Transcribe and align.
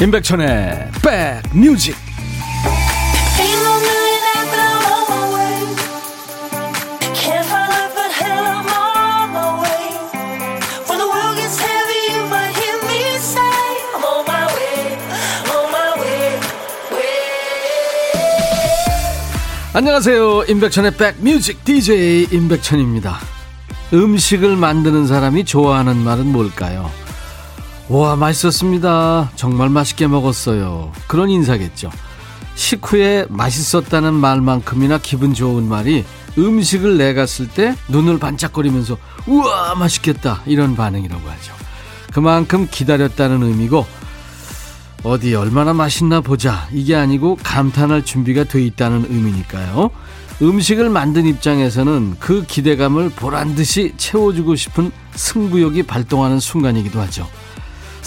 임백천의 0.00 0.90
백뮤직. 1.52 1.96
안녕하세요. 19.72 20.44
임백천의 20.44 20.92
백뮤직 20.96 21.64
DJ 21.64 22.28
임백천입니다. 22.30 23.18
음식을 23.92 24.56
만드는 24.56 25.08
사람이 25.08 25.44
좋아하는 25.44 25.96
말은 25.96 26.30
뭘까요 26.30 27.07
와, 27.88 28.16
맛있었습니다. 28.16 29.30
정말 29.34 29.70
맛있게 29.70 30.06
먹었어요. 30.08 30.92
그런 31.06 31.30
인사겠죠. 31.30 31.90
식후에 32.54 33.26
맛있었다는 33.30 34.12
말만큼이나 34.12 34.98
기분 34.98 35.32
좋은 35.32 35.66
말이 35.66 36.04
음식을 36.36 36.98
내갔을 36.98 37.48
때 37.48 37.74
눈을 37.88 38.18
반짝거리면서 38.18 38.98
우와, 39.26 39.74
맛있겠다. 39.76 40.42
이런 40.44 40.76
반응이라고 40.76 41.28
하죠. 41.30 41.54
그만큼 42.12 42.68
기다렸다는 42.70 43.42
의미고 43.42 43.86
어디 45.02 45.34
얼마나 45.34 45.72
맛있나 45.72 46.20
보자. 46.20 46.68
이게 46.72 46.94
아니고 46.94 47.38
감탄할 47.42 48.04
준비가 48.04 48.44
돼 48.44 48.62
있다는 48.62 49.06
의미니까요. 49.08 49.90
음식을 50.42 50.90
만든 50.90 51.26
입장에서는 51.26 52.16
그 52.18 52.44
기대감을 52.44 53.10
보란 53.10 53.54
듯이 53.54 53.94
채워주고 53.96 54.56
싶은 54.56 54.92
승부욕이 55.14 55.84
발동하는 55.84 56.38
순간이기도 56.38 57.00
하죠. 57.00 57.26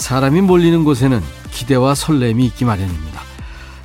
사람이 0.02 0.40
몰리는 0.40 0.82
곳에는 0.82 1.20
기대와 1.52 1.94
설렘이 1.94 2.44
있기 2.46 2.64
마련입니다. 2.64 3.22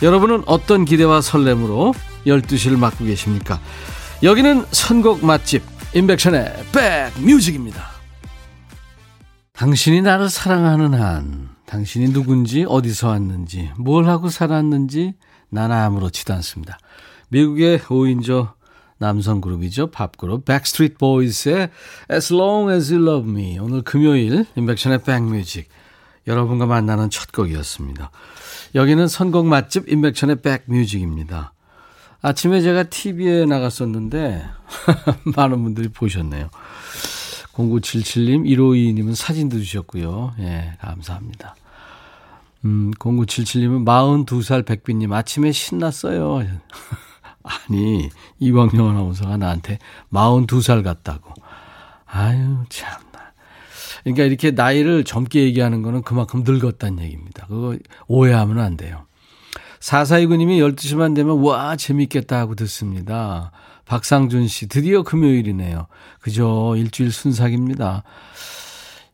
여러분은 0.02 0.44
어떤 0.48 0.84
기대와 0.84 1.22
설렘으로 1.22 1.94
12시를 2.26 2.78
맞고 2.78 3.06
계십니까? 3.06 3.62
여기는 4.24 4.66
선곡 4.72 5.24
맛집 5.24 5.62
임백천의 5.94 6.66
백뮤직입니다. 6.74 7.86
당신이 9.54 10.02
나를 10.02 10.30
사랑하는 10.30 10.96
한 10.96 11.50
당신이 11.68 12.14
누군지 12.14 12.66
어디서 12.68 13.10
왔는지 13.10 13.70
뭘 13.78 14.08
하고 14.08 14.30
살았는지 14.30 15.14
난 15.50 15.72
아무렇지도 15.72 16.34
않습니다. 16.34 16.80
미국의 17.30 17.80
5인조 17.80 18.54
남성 18.98 19.40
그룹이죠. 19.40 19.92
팝 19.92 20.18
그룹 20.18 20.46
백스트리트 20.46 20.98
보이스의 20.98 21.70
As 22.12 22.34
Long 22.34 22.72
As 22.74 22.92
You 22.92 23.08
Love 23.08 23.32
Me 23.32 23.60
오늘 23.60 23.84
금요일 23.84 24.46
인백션의 24.56 25.04
백뮤직 25.04 25.70
여러분과 26.28 26.66
만나는 26.66 27.10
첫 27.10 27.32
곡이었습니다. 27.32 28.12
여기는 28.76 29.08
선곡 29.08 29.48
맛집 29.48 29.90
인백천의 29.90 30.42
백뮤직입니다. 30.42 31.54
아침에 32.22 32.62
제가 32.62 32.84
TV에 32.84 33.46
나갔었는데 33.46 34.44
많은 35.36 35.64
분들이 35.64 35.88
보셨네요. 35.88 36.50
0977님, 37.54 38.46
1522님은 38.46 39.16
사진도 39.16 39.58
주셨고요. 39.58 40.36
예, 40.40 40.74
감사합니다. 40.80 41.56
음, 42.66 42.92
0977님은 43.00 43.86
42살 43.86 44.66
백빈님, 44.66 45.12
아침에 45.14 45.52
신났어요. 45.52 46.46
아니, 47.44 48.10
이광영 48.40 48.90
아나운서가 48.90 49.38
나한테 49.38 49.80
42살 50.12 50.84
같다고. 50.84 51.34
아유, 52.06 52.64
참. 52.70 53.07
그러니까 54.08 54.24
이렇게 54.24 54.52
나이를 54.52 55.04
젊게 55.04 55.44
얘기하는 55.44 55.82
거는 55.82 56.02
그만큼 56.04 56.44
늙었다는 56.46 57.04
얘기입니다. 57.04 57.46
그거 57.48 57.76
오해하면 58.08 58.60
안 58.60 58.78
돼요. 58.78 59.06
4429님이 59.82 60.60
12시만 60.60 61.14
되면 61.14 61.42
와, 61.42 61.76
재밌겠다 61.76 62.40
하고 62.40 62.56
듣습니다. 62.56 63.52
박상준 63.84 64.48
씨, 64.48 64.68
드디어 64.68 65.04
금요일이네요. 65.04 65.88
그죠? 66.22 66.76
일주일 66.78 67.12
순삭입니다. 67.12 68.04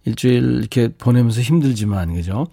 일주일 0.05 0.59
이렇게 0.59 0.89
보내면서 0.89 1.41
힘들지만, 1.41 2.13
그죠? 2.13 2.45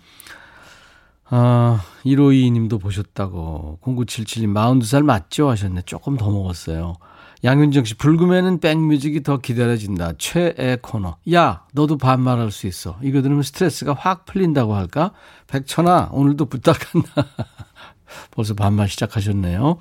아, 1.28 1.84
1522님도 2.06 2.80
보셨다고. 2.80 3.80
0977님, 3.82 4.54
42살 4.54 5.02
맞죠? 5.02 5.50
하셨네. 5.50 5.82
조금 5.82 6.16
더 6.16 6.30
먹었어요. 6.30 6.96
양윤정 7.42 7.84
씨, 7.84 7.94
불금에는 7.94 8.60
백뮤직이 8.60 9.22
더 9.22 9.38
기다려진다. 9.38 10.12
최애 10.18 10.78
코너. 10.82 11.16
야, 11.32 11.64
너도 11.72 11.96
반말할 11.96 12.50
수 12.50 12.66
있어. 12.66 12.98
이거 13.02 13.22
들으면 13.22 13.42
스트레스가 13.42 13.94
확 13.94 14.26
풀린다고 14.26 14.74
할까? 14.74 15.12
백천아, 15.46 16.10
오늘도 16.12 16.46
부탁한다. 16.46 17.26
벌써 18.30 18.54
반말 18.54 18.88
시작하셨네요. 18.88 19.78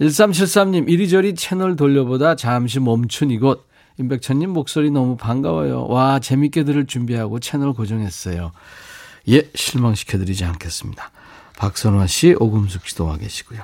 1373님, 0.00 0.88
이리저리 0.88 1.34
채널 1.34 1.76
돌려보다 1.76 2.36
잠시 2.36 2.80
멈춘 2.80 3.30
이곳. 3.30 3.66
임백천님 3.98 4.50
목소리 4.50 4.90
너무 4.90 5.16
반가워요. 5.16 5.86
와, 5.86 6.18
재밌게 6.20 6.64
들을 6.64 6.86
준비하고 6.86 7.40
채널 7.40 7.72
고정했어요. 7.72 8.52
예, 9.28 9.50
실망시켜드리지 9.54 10.44
않겠습니다. 10.44 11.10
박선화 11.58 12.06
씨, 12.06 12.34
오금숙 12.38 12.86
씨도 12.86 13.06
와 13.06 13.16
계시고요. 13.16 13.62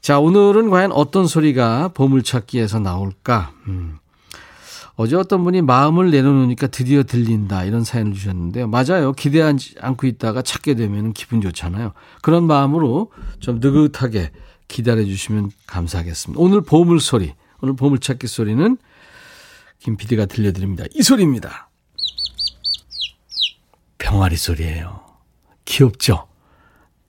자, 0.00 0.18
오늘은 0.18 0.70
과연 0.70 0.92
어떤 0.92 1.26
소리가 1.26 1.88
보물찾기에서 1.88 2.78
나올까? 2.78 3.52
음. 3.66 3.98
어제 5.00 5.14
어떤 5.14 5.44
분이 5.44 5.62
마음을 5.62 6.10
내려놓으니까 6.10 6.66
드디어 6.66 7.04
들린다 7.04 7.64
이런 7.64 7.84
사연을 7.84 8.14
주셨는데요. 8.14 8.66
맞아요. 8.66 9.12
기대하지 9.12 9.76
않고 9.80 10.08
있다가 10.08 10.42
찾게 10.42 10.74
되면 10.74 11.12
기분 11.12 11.40
좋잖아요. 11.40 11.92
그런 12.20 12.48
마음으로 12.48 13.12
좀 13.38 13.60
느긋하게 13.60 14.32
기다려 14.66 15.04
주시면 15.04 15.52
감사하겠습니다. 15.68 16.42
오늘 16.42 16.62
보물 16.62 16.98
소리, 17.00 17.32
오늘 17.60 17.76
보물 17.76 18.00
찾기 18.00 18.26
소리는 18.26 18.76
김 19.78 19.96
PD가 19.96 20.26
들려드립니다. 20.26 20.84
이 20.92 21.02
소리입니다. 21.02 21.70
병아리 23.98 24.36
소리예요. 24.36 25.00
귀엽죠? 25.64 26.26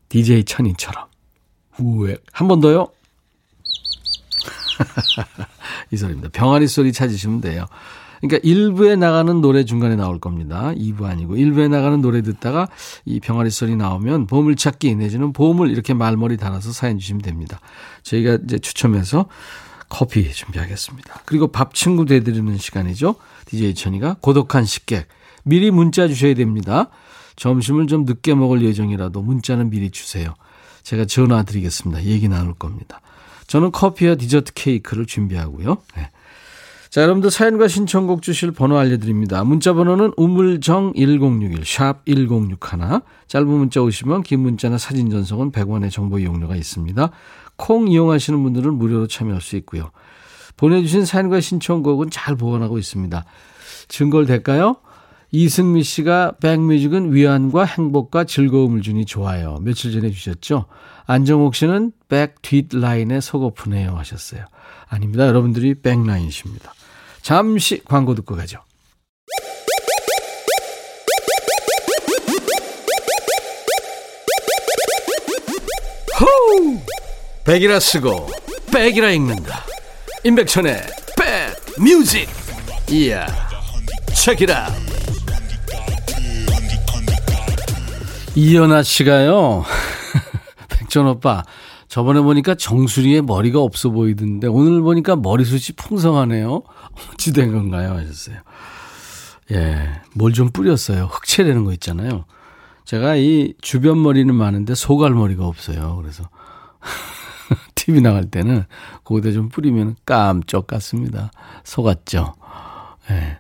DJ 0.10 0.44
천인처럼. 0.44 1.09
우액. 1.80 2.24
한번 2.32 2.62
더요. 2.62 2.88
이 5.92 5.98
소리입니다. 5.98 6.30
병아리 6.30 6.68
소리 6.68 6.94
찾으시면 6.94 7.42
돼요. 7.42 7.66
그러니까 8.22 8.46
1부에 8.46 8.98
나가는 8.98 9.40
노래 9.42 9.64
중간에 9.64 9.96
나올 9.96 10.20
겁니다. 10.20 10.74
2부 10.76 11.04
아니고 11.04 11.36
1부에 11.36 11.70
나가는 11.70 12.02
노래 12.02 12.22
듣다가 12.22 12.68
이 13.06 13.20
병아리 13.20 13.50
소리 13.50 13.76
나오면 13.76 14.28
보물찾기 14.28 14.96
내지는 14.96 15.32
보물 15.32 15.72
이렇게 15.72 15.94
말머리 15.94 16.38
달아서 16.38 16.72
사연 16.72 17.00
주시면 17.00 17.22
됩니다. 17.22 17.60
저희가 18.04 18.40
이제 18.44 18.60
추첨해서 18.60 19.28
커피 19.88 20.32
준비하겠습니다. 20.32 21.22
그리고 21.26 21.48
밥 21.48 21.74
친구 21.74 22.06
되드리는 22.06 22.58
시간이죠. 22.58 23.16
DJ 23.46 23.74
천이가 23.74 24.18
고독한 24.22 24.66
식객 24.66 25.08
미리 25.44 25.72
문자 25.72 26.08
주셔야 26.08 26.34
됩니다. 26.36 26.90
점심을 27.38 27.88
좀 27.88 28.04
늦게 28.04 28.36
먹을 28.36 28.62
예정이라도 28.62 29.22
문자는 29.22 29.70
미리 29.70 29.90
주세요. 29.90 30.36
제가 30.84 31.06
전화 31.06 31.44
드리겠습니다. 31.44 32.04
얘기 32.04 32.28
나눌 32.28 32.54
겁니다. 32.54 33.02
저는 33.48 33.72
커피와 33.72 34.16
디저트 34.16 34.54
케이크를 34.54 35.06
준비하고요. 35.06 35.78
네. 35.96 36.10
자, 36.90 37.04
여러분들 37.04 37.30
사연과 37.30 37.68
신청곡 37.68 38.24
주실 38.24 38.52
번호 38.52 38.78
알려드립니다. 38.78 39.44
문자 39.44 39.74
번호는 39.74 40.14
우물정 40.18 40.94
1061, 40.96 41.64
샵 41.64 42.04
1061. 42.06 43.02
짧은 43.28 43.48
문자 43.48 43.82
오시면 43.82 44.24
긴 44.24 44.40
문자나 44.40 44.80
사진 44.80 45.12
전송은 45.12 45.52
100원의 45.52 45.92
정보 45.92 46.18
이용료가 46.18 46.56
있습니다. 46.56 47.12
콩 47.58 47.88
이용하시는 47.90 48.42
분들은 48.42 48.74
무료로 48.74 49.06
참여할 49.08 49.42
수 49.42 49.56
있고요. 49.58 49.92
보내주신 50.58 51.06
사연과 51.06 51.42
신청곡은 51.42 52.10
잘 52.10 52.36
보관하고 52.36 52.80
있습니다. 52.80 53.24
증거를 53.88 54.26
될까요? 54.26 54.78
이승미 55.32 55.84
씨가 55.84 56.34
백뮤직은 56.42 57.14
위안과 57.14 57.66
행복과 57.66 58.24
즐거움을 58.24 58.82
주니 58.82 59.06
좋아요. 59.06 59.60
며칠 59.62 59.92
전에 59.92 60.10
주셨죠. 60.10 60.66
안정옥 61.06 61.56
씨는 61.56 61.92
백 62.08 62.42
뒷라인에 62.42 63.22
속오프네요 63.22 63.96
하셨어요. 63.96 64.46
아닙니다. 64.88 65.28
여러분들이 65.28 65.76
백라인이십니다. 65.82 66.74
잠시 67.22 67.84
광고 67.86 68.16
듣고 68.16 68.36
가죠. 68.36 68.60
호우! 76.20 76.80
백이라 77.46 77.80
쓰고 77.80 78.28
백이라 78.74 79.12
읽는다. 79.12 79.64
임백천의 80.24 80.82
백 81.18 81.82
뮤직. 81.82 82.28
이야. 82.90 83.28
책이라. 84.16 84.89
이연아 88.36 88.84
씨가요. 88.84 89.64
백전 90.70 91.08
오빠. 91.08 91.44
저번에 91.88 92.22
보니까 92.22 92.54
정수리에 92.56 93.22
머리가 93.22 93.60
없어 93.62 93.90
보이던데 93.90 94.48
오늘 94.48 94.82
보니까 94.82 95.16
머리숱이 95.16 95.76
풍성하네요. 95.76 96.62
어찌 97.14 97.34
된 97.34 97.52
건가요? 97.52 97.94
하셨어요. 97.96 98.38
예. 99.52 99.90
뭘 100.14 100.34
좀 100.34 100.50
뿌렸어요. 100.52 101.06
흑채라는 101.06 101.66
거 101.66 101.74
있잖아요. 101.74 102.26
제가 102.86 103.16
이 103.16 103.54
주변 103.62 104.02
머리는 104.02 104.34
많은데 104.34 104.76
소갈머리가 104.76 105.46
없어요. 105.46 105.96
그래서 106.00 106.30
TV 107.74 108.02
나갈 108.02 108.26
때는 108.26 108.66
거기다 109.04 109.32
좀 109.32 109.50
뿌리면 109.50 109.96
깜짝 110.06 110.68
같습니다. 110.68 111.32
속았죠. 111.64 112.36
예. 113.10 113.40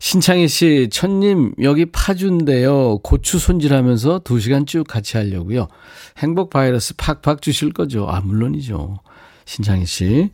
신창희 0.00 0.48
씨, 0.48 0.88
천님, 0.90 1.54
여기 1.62 1.86
파주인데요. 1.86 2.98
고추 2.98 3.38
손질하면서 3.38 4.20
2시간 4.20 4.66
쭉 4.66 4.84
같이 4.84 5.16
하려고요. 5.16 5.68
행복 6.18 6.50
바이러스 6.50 6.94
팍팍 6.96 7.42
주실 7.42 7.72
거죠? 7.72 8.06
아, 8.08 8.20
물론이죠. 8.20 9.00
신창희 9.44 9.86
씨. 9.86 10.30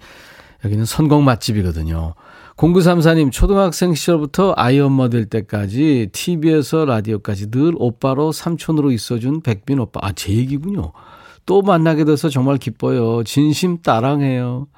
여기는 0.65 0.85
선곡 0.85 1.23
맛집이거든요. 1.23 2.15
0934님, 2.57 3.33
초등학생 3.33 3.95
시절부터 3.95 4.55
아이 4.57 4.79
엄마 4.79 5.09
될 5.09 5.27
때까지 5.27 6.11
TV에서 6.13 6.85
라디오까지 6.85 7.51
늘 7.51 7.75
오빠로 7.77 8.33
삼촌으로 8.33 8.93
있어준 8.93 9.43
백빈 9.43 9.81
오빠. 9.81 10.01
아, 10.03 10.13
제 10.13 10.33
얘기군요. 10.33 10.93
또 11.47 11.63
만나게 11.63 12.05
돼서 12.05 12.29
정말 12.29 12.59
기뻐요. 12.59 13.25
진심 13.25 13.83
따랑해요. 13.83 14.69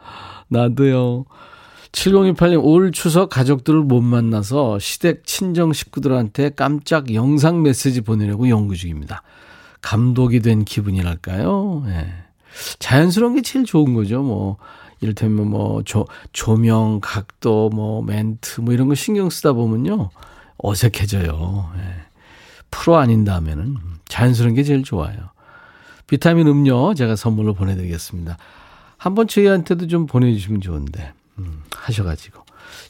나도요. 0.48 1.26
7028님, 1.92 2.62
올 2.62 2.92
추석 2.92 3.30
가족들을 3.30 3.80
못 3.80 4.00
만나서 4.00 4.78
시댁 4.78 5.26
친정 5.26 5.72
식구들한테 5.72 6.50
깜짝 6.50 7.14
영상 7.14 7.62
메시지 7.62 8.00
보내려고 8.00 8.48
연구 8.48 8.76
중입니다. 8.76 9.22
감독이 9.80 10.40
된 10.40 10.64
기분이랄까요? 10.64 11.84
예. 11.88 12.08
자연스러운 12.78 13.36
게 13.36 13.42
제일 13.42 13.64
좋은 13.64 13.94
거죠. 13.94 14.22
뭐, 14.22 14.56
이를테면 15.00 15.48
뭐, 15.48 15.82
조, 15.84 16.06
조명, 16.32 17.00
각도, 17.02 17.70
뭐, 17.70 18.02
멘트, 18.02 18.62
뭐 18.62 18.72
이런 18.72 18.88
거 18.88 18.94
신경 18.94 19.30
쓰다 19.30 19.52
보면요. 19.52 20.10
어색해져요. 20.58 21.70
예. 21.76 22.06
프로 22.70 22.96
아닌 22.96 23.24
다음에는 23.24 23.76
자연스러운 24.08 24.54
게 24.54 24.62
제일 24.62 24.82
좋아요. 24.82 25.16
비타민 26.06 26.46
음료 26.46 26.94
제가 26.94 27.16
선물로 27.16 27.54
보내드리겠습니다. 27.54 28.36
한번 28.96 29.28
저희한테도 29.28 29.86
좀 29.88 30.06
보내주시면 30.06 30.60
좋은데. 30.60 31.12
음, 31.38 31.62
하셔가지고. 31.74 32.42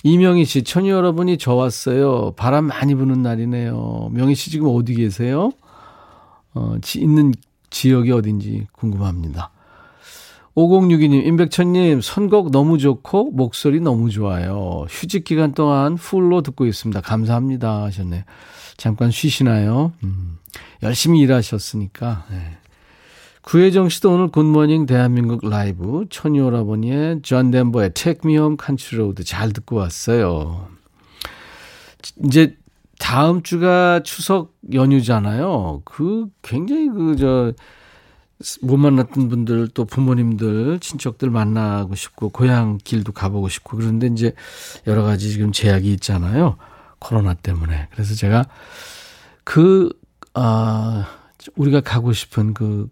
이명희 0.02 0.44
씨, 0.44 0.62
천희 0.62 0.90
여러분이 0.90 1.38
저 1.38 1.54
왔어요. 1.54 2.32
바람 2.36 2.66
많이 2.66 2.94
부는 2.94 3.22
날이네요. 3.22 4.10
명희 4.12 4.34
씨 4.34 4.50
지금 4.50 4.68
어디 4.68 4.94
계세요? 4.94 5.50
어, 6.54 6.76
지, 6.80 7.00
있는 7.00 7.32
지역이 7.70 8.12
어딘지 8.12 8.66
궁금합니다. 8.72 9.50
5062님, 10.54 11.26
임백천님, 11.26 12.00
선곡 12.00 12.50
너무 12.50 12.78
좋고, 12.78 13.32
목소리 13.32 13.78
너무 13.80 14.08
좋아요. 14.08 14.86
휴직 14.88 15.24
기간 15.24 15.52
동안 15.52 15.96
풀로 15.96 16.40
듣고 16.40 16.64
있습니다. 16.64 17.02
감사합니다. 17.02 17.82
하셨네요. 17.84 18.22
잠깐 18.78 19.10
쉬시나요? 19.10 19.92
음, 20.02 20.38
열심히 20.82 21.20
일하셨으니까. 21.20 22.24
네. 22.30 22.56
구혜정 23.46 23.88
씨도 23.88 24.12
오늘 24.12 24.28
굿모닝 24.28 24.86
대한민국 24.86 25.48
라이브 25.48 26.04
천이 26.10 26.40
오라버니의 26.40 27.22
존 27.22 27.52
덴버의 27.52 27.94
Take 27.94 28.20
Me 28.24 28.34
Home 28.34 28.56
Country 28.60 29.00
Road 29.00 29.22
잘 29.24 29.52
듣고 29.52 29.76
왔어요. 29.76 30.68
이제 32.24 32.56
다음 32.98 33.42
주가 33.42 34.02
추석 34.02 34.56
연휴잖아요. 34.72 35.82
그 35.84 36.26
굉장히 36.42 36.88
그 36.88 37.16
저 37.16 37.54
못 38.60 38.76
만났던 38.76 39.28
분들 39.28 39.68
또 39.68 39.84
부모님들 39.84 40.78
친척들 40.80 41.30
만나고 41.30 41.94
싶고 41.94 42.28
고향 42.28 42.78
길도 42.82 43.12
가보고 43.12 43.48
싶고 43.48 43.78
그런데 43.78 44.08
이제 44.08 44.34
여러 44.86 45.02
가지 45.02 45.30
지금 45.30 45.52
제약이 45.52 45.90
있잖아요. 45.94 46.56
코로나 46.98 47.34
때문에. 47.34 47.88
그래서 47.92 48.14
제가 48.14 48.46
그, 49.44 49.90
아, 50.34 51.06
우리가 51.54 51.80
가고 51.80 52.12
싶은 52.12 52.52
그 52.52 52.88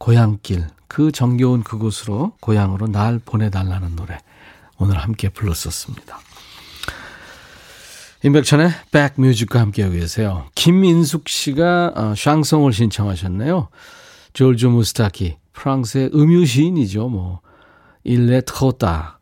고향길, 0.00 0.66
그 0.88 1.12
정겨운 1.12 1.62
그곳으로, 1.62 2.32
고향으로 2.40 2.88
날 2.88 3.20
보내달라는 3.22 3.96
노래. 3.96 4.18
오늘 4.78 4.98
함께 4.98 5.28
불렀었습니다. 5.28 6.18
임백천의 8.24 8.70
백뮤직과 8.90 9.60
함께하고 9.60 9.94
계세요. 9.94 10.46
김민숙 10.54 11.28
씨가 11.28 11.92
어, 11.94 12.14
샹송을 12.16 12.72
신청하셨네요. 12.72 13.68
졸주 14.32 14.70
무스타키, 14.70 15.36
프랑스의 15.52 16.10
음유 16.14 16.46
시인이죠. 16.46 17.08
뭐, 17.08 17.40
일레 18.02 18.40
트호다. 18.40 19.20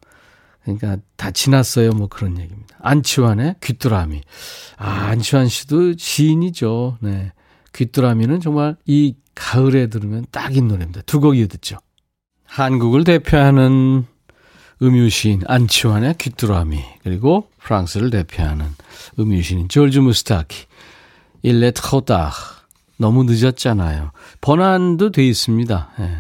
그러니까 0.63 0.99
다 1.17 1.33
지났어요. 1.33 1.91
뭐 1.91 2.07
그런 2.07 2.39
얘기입니다. 2.39 2.77
안치환의 2.81 3.57
귀뚜라미. 3.63 4.21
아, 4.77 4.89
안치환 5.09 5.49
씨도 5.49 5.97
시인이죠. 5.97 6.99
네. 7.01 7.33
귀뚜라미는 7.73 8.41
정말 8.41 8.77
이 8.87 9.15
가을에 9.39 9.87
들으면 9.89 10.27
딱인 10.31 10.69
노래입니다. 10.69 11.03
두 11.03 11.21
곡 11.21 11.37
이어 11.37 11.47
듣죠. 11.47 11.79
한국을 12.45 13.05
대표하는 13.05 14.07
음유시인 14.83 15.43
안치환의 15.47 16.15
귀뚜라미 16.19 16.83
그리고 17.03 17.49
프랑스를 17.59 18.11
대표하는 18.11 18.67
음유시인 19.19 19.69
졸주 19.69 20.03
무스타키 20.03 20.67
일레 21.43 21.73
트호다 21.73 22.33
너무 22.97 23.25
늦었잖아요. 23.25 24.13
번안도 24.41 25.11
돼 25.13 25.27
있습니다. 25.27 25.91
예. 26.01 26.17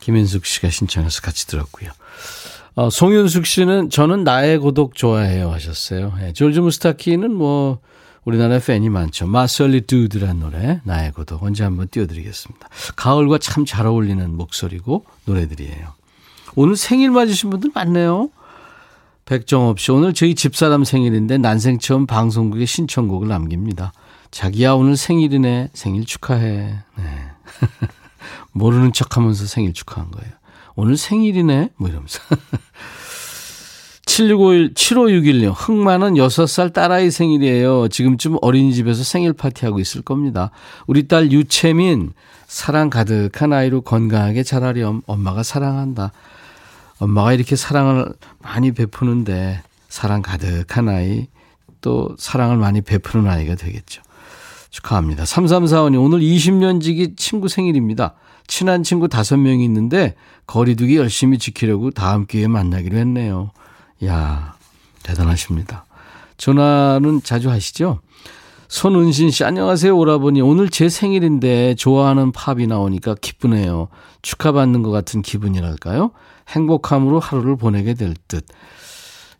김현숙 0.00 0.46
씨가 0.46 0.70
신청해서 0.70 1.20
같이 1.20 1.46
들었고요. 1.46 1.90
어, 2.74 2.88
송윤숙 2.90 3.46
씨는 3.46 3.90
저는 3.90 4.24
나의 4.24 4.58
고독 4.58 4.94
좋아해요 4.94 5.50
하셨어요. 5.50 6.14
예. 6.22 6.32
졸주 6.32 6.62
무스타키는 6.62 7.32
뭐 7.34 7.80
우리나라에 8.24 8.60
팬이 8.60 8.88
많죠. 8.90 9.26
마설리 9.26 9.82
두드란 9.82 10.40
노래 10.40 10.80
나의 10.84 11.12
고독 11.12 11.42
언제 11.42 11.64
한번 11.64 11.88
띄워드리겠습니다. 11.88 12.68
가을과 12.96 13.38
참 13.38 13.64
잘 13.64 13.86
어울리는 13.86 14.36
목소리고 14.36 15.04
노래들이에요. 15.26 15.94
오늘 16.56 16.76
생일 16.76 17.10
맞으신 17.10 17.50
분들 17.50 17.70
많네요. 17.74 18.30
백정업 19.24 19.78
씨 19.78 19.92
오늘 19.92 20.12
저희 20.12 20.34
집사람 20.34 20.82
생일인데 20.84 21.38
난생 21.38 21.78
처음 21.78 22.06
방송국에 22.06 22.66
신청곡을 22.66 23.28
남깁니다. 23.28 23.92
자기야 24.30 24.72
오늘 24.72 24.96
생일이네 24.96 25.70
생일 25.72 26.04
축하해. 26.04 26.78
네. 26.96 27.04
모르는 28.52 28.92
척하면서 28.92 29.46
생일 29.46 29.72
축하한 29.72 30.10
거예요. 30.10 30.32
오늘 30.74 30.96
생일이네 30.96 31.70
뭐 31.76 31.88
이러면서 31.88 32.20
7651, 34.10 34.74
7561님, 34.74 35.52
흑마는 35.54 36.14
6살 36.14 36.72
딸아이 36.72 37.12
생일이에요. 37.12 37.86
지금쯤 37.86 38.38
어린이집에서 38.42 39.04
생일 39.04 39.32
파티하고 39.32 39.78
있을 39.78 40.02
겁니다. 40.02 40.50
우리 40.88 41.06
딸 41.06 41.30
유채민, 41.30 42.12
사랑 42.48 42.90
가득한 42.90 43.52
아이로 43.52 43.82
건강하게 43.82 44.42
자라렴. 44.42 45.02
엄마가 45.06 45.44
사랑한다. 45.44 46.10
엄마가 46.98 47.34
이렇게 47.34 47.54
사랑을 47.54 48.12
많이 48.40 48.72
베푸는데, 48.72 49.62
사랑 49.88 50.22
가득한 50.22 50.88
아이, 50.88 51.28
또 51.80 52.08
사랑을 52.18 52.56
많이 52.56 52.80
베푸는 52.80 53.30
아이가 53.30 53.54
되겠죠. 53.54 54.02
축하합니다. 54.70 55.22
3345님, 55.22 56.02
오늘 56.02 56.18
20년 56.18 56.80
지기 56.80 57.14
친구 57.14 57.46
생일입니다. 57.46 58.14
친한 58.48 58.82
친구 58.82 59.06
5명이 59.06 59.62
있는데, 59.62 60.16
거리두기 60.48 60.96
열심히 60.96 61.38
지키려고 61.38 61.92
다음 61.92 62.26
기회에 62.26 62.48
만나기로 62.48 62.96
했네요. 62.98 63.52
야 64.04 64.54
대단하십니다. 65.02 65.84
전화는 66.36 67.22
자주 67.22 67.50
하시죠? 67.50 68.00
손은신 68.68 69.30
씨, 69.30 69.44
안녕하세요, 69.44 69.96
오라버니. 69.96 70.40
오늘 70.40 70.70
제 70.70 70.88
생일인데 70.88 71.74
좋아하는 71.74 72.30
팝이 72.30 72.68
나오니까 72.68 73.16
기쁘네요. 73.20 73.88
축하받는 74.22 74.82
것 74.82 74.90
같은 74.90 75.22
기분이랄까요? 75.22 76.12
행복함으로 76.48 77.18
하루를 77.18 77.56
보내게 77.56 77.94
될 77.94 78.14
듯. 78.28 78.46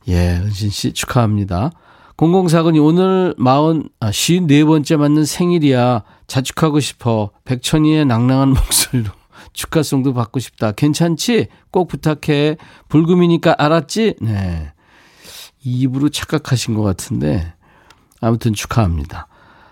예, 0.08 0.40
은신 0.42 0.70
씨 0.70 0.92
축하합니다. 0.92 1.70
0049님, 2.16 2.84
오늘 2.84 3.34
40, 3.38 3.90
아, 4.00 4.10
54번째 4.10 4.96
맞는 4.96 5.24
생일이야. 5.24 6.02
자축하고 6.26 6.80
싶어. 6.80 7.30
백천이의 7.44 8.06
낭낭한 8.06 8.48
목소리로 8.50 9.10
축하송도 9.52 10.14
받고 10.14 10.40
싶다. 10.40 10.72
괜찮지? 10.72 11.48
꼭 11.70 11.88
부탁해. 11.88 12.56
불금이니까 12.88 13.56
알았지? 13.58 14.16
네. 14.20 14.72
입으로 15.62 16.08
착각하신 16.08 16.74
것 16.74 16.82
같은데, 16.82 17.52
아무튼 18.20 18.52
축하합니다. 18.52 19.28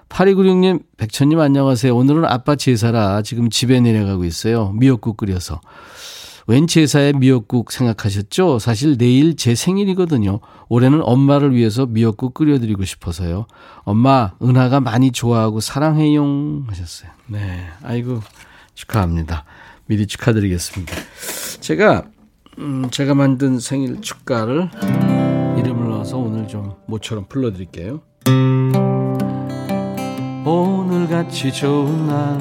8296님, 0.08 0.82
백천님 0.96 1.38
안녕하세요. 1.38 1.94
오늘은 1.94 2.24
아빠 2.24 2.56
제사라 2.56 3.22
지금 3.22 3.50
집에 3.50 3.80
내려가고 3.80 4.24
있어요. 4.24 4.72
미역국 4.72 5.16
끓여서. 5.16 5.60
웬 6.46 6.66
제사에 6.66 7.12
미역국 7.12 7.70
생각하셨죠? 7.70 8.58
사실 8.58 8.96
내일 8.96 9.36
제 9.36 9.54
생일이거든요. 9.54 10.40
올해는 10.70 11.02
엄마를 11.02 11.54
위해서 11.54 11.84
미역국 11.84 12.32
끓여드리고 12.32 12.86
싶어서요. 12.86 13.46
엄마, 13.82 14.32
은하가 14.42 14.80
많이 14.80 15.10
좋아하고 15.10 15.60
사랑해용 15.60 16.64
하셨어요. 16.68 17.10
네. 17.26 17.66
아이고, 17.82 18.22
축하합니다. 18.74 19.44
미리 19.88 20.06
축하드리겠습니다. 20.06 20.94
제가 21.60 22.04
음, 22.58 22.90
제가 22.90 23.14
만든 23.14 23.58
생일 23.58 24.02
축가를 24.02 24.68
이름을 25.58 25.88
넣어서 25.88 26.18
오늘 26.18 26.46
좀 26.46 26.74
모처럼 26.86 27.24
불러드릴게요. 27.26 28.02
오늘같이 30.44 31.52
좋은 31.52 32.06
날 32.06 32.38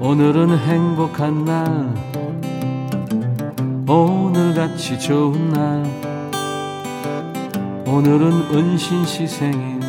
오늘은 0.00 0.58
행복한 0.58 1.44
날 1.44 1.94
오늘같이 3.88 4.98
좋은 4.98 5.50
날 5.50 5.84
오늘은 7.86 8.54
은신 8.54 9.04
시 9.04 9.26
생일 9.26 9.80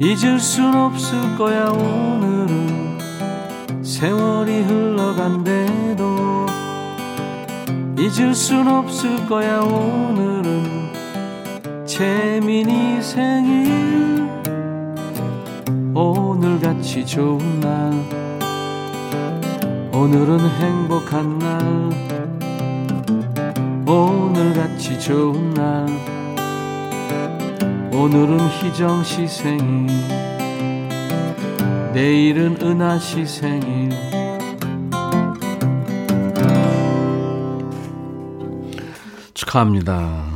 잊을 0.00 0.38
순 0.38 0.74
없을 0.74 1.36
거야 1.36 1.68
오늘은 1.68 2.95
세월이 3.98 4.64
흘러간대도 4.64 6.46
잊을 7.98 8.34
순 8.34 8.68
없을 8.68 9.26
거야 9.26 9.60
오늘은. 9.60 10.92
재민이 11.86 13.00
생일. 13.00 14.28
오늘같이 15.94 17.06
좋은 17.06 17.60
날. 17.60 17.90
오늘은 19.94 20.40
행복한 20.40 21.38
날. 21.38 21.90
오늘같이 23.88 25.00
좋은 25.00 25.54
날. 25.54 25.86
오늘은 27.92 28.40
희정 28.60 29.02
씨 29.02 29.26
생일 29.26 30.35
내일은 31.96 32.58
은하 32.60 32.98
씨 32.98 33.24
생일 33.24 33.88
축하합니다. 39.32 40.26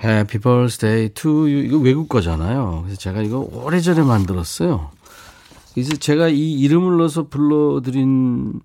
Happy 0.00 0.40
birthday 0.40 1.08
to 1.08 1.30
you. 1.32 1.58
이거 1.64 1.78
외국 1.78 2.08
거잖아요. 2.08 2.82
그래서 2.84 3.00
제가 3.00 3.20
이거 3.22 3.48
오래전에 3.50 4.02
만들었어요. 4.02 4.92
그래서 5.74 5.96
제가 5.96 6.28
이 6.28 6.52
이름을 6.52 6.98
넣어서 6.98 7.26
불러드린 7.26 8.60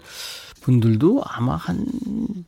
분들도 0.62 1.24
아마 1.26 1.56
한 1.56 1.88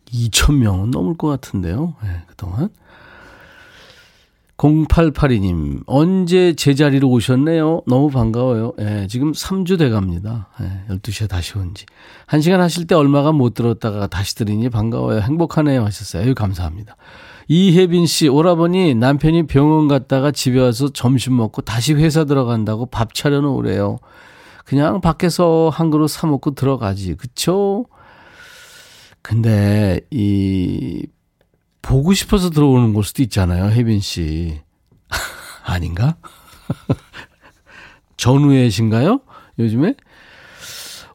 2천 0.05 0.57
명은 0.57 0.91
넘을 0.91 1.17
것 1.17 1.29
같은데요. 1.29 1.95
네, 2.03 2.21
그동안. 2.27 2.69
0882님, 4.63 5.83
언제 5.87 6.53
제자리로 6.53 7.09
오셨네요? 7.09 7.81
너무 7.85 8.09
반가워요. 8.09 8.71
예, 8.79 9.07
지금 9.09 9.33
3주 9.33 9.77
돼 9.77 9.89
갑니다. 9.89 10.47
예, 10.61 10.95
12시에 10.95 11.27
다시 11.27 11.57
온 11.57 11.73
지. 11.73 11.85
1시간 12.27 12.59
하실 12.59 12.87
때 12.87 12.95
얼마가 12.95 13.33
못 13.33 13.55
들었다가 13.55 14.07
다시 14.07 14.35
들으니 14.35 14.69
반가워요. 14.69 15.19
행복하네요. 15.19 15.83
하셨어요. 15.83 16.23
에휴, 16.23 16.33
감사합니다. 16.33 16.95
이혜빈 17.49 18.05
씨, 18.05 18.29
오라버니 18.29 18.95
남편이 18.95 19.47
병원 19.47 19.89
갔다가 19.89 20.31
집에 20.31 20.61
와서 20.61 20.87
점심 20.87 21.35
먹고 21.35 21.61
다시 21.63 21.93
회사 21.93 22.23
들어간다고 22.23 22.85
밥 22.85 23.13
차려놓으래요. 23.13 23.97
그냥 24.63 25.01
밖에서 25.01 25.71
한 25.73 25.89
그릇 25.89 26.07
사 26.07 26.25
먹고 26.25 26.51
들어가지. 26.55 27.15
그쵸? 27.15 27.85
근데, 29.21 29.99
이, 30.09 31.05
보고 31.83 32.13
싶어서 32.13 32.49
들어오는 32.49 32.93
걸 32.93 33.03
수도 33.03 33.21
있잖아요, 33.21 33.65
혜빈 33.65 33.99
씨. 33.99 34.59
아닌가? 35.63 36.15
전우애신가요? 38.17 39.19
요즘에? 39.59 39.93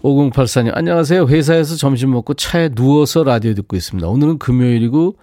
5084님, 0.02 0.76
안녕하세요. 0.76 1.26
회사에서 1.26 1.74
점심 1.74 2.12
먹고 2.12 2.34
차에 2.34 2.68
누워서 2.68 3.24
라디오 3.24 3.54
듣고 3.54 3.74
있습니다. 3.74 4.06
오늘은 4.06 4.38
금요일이고 4.38 5.16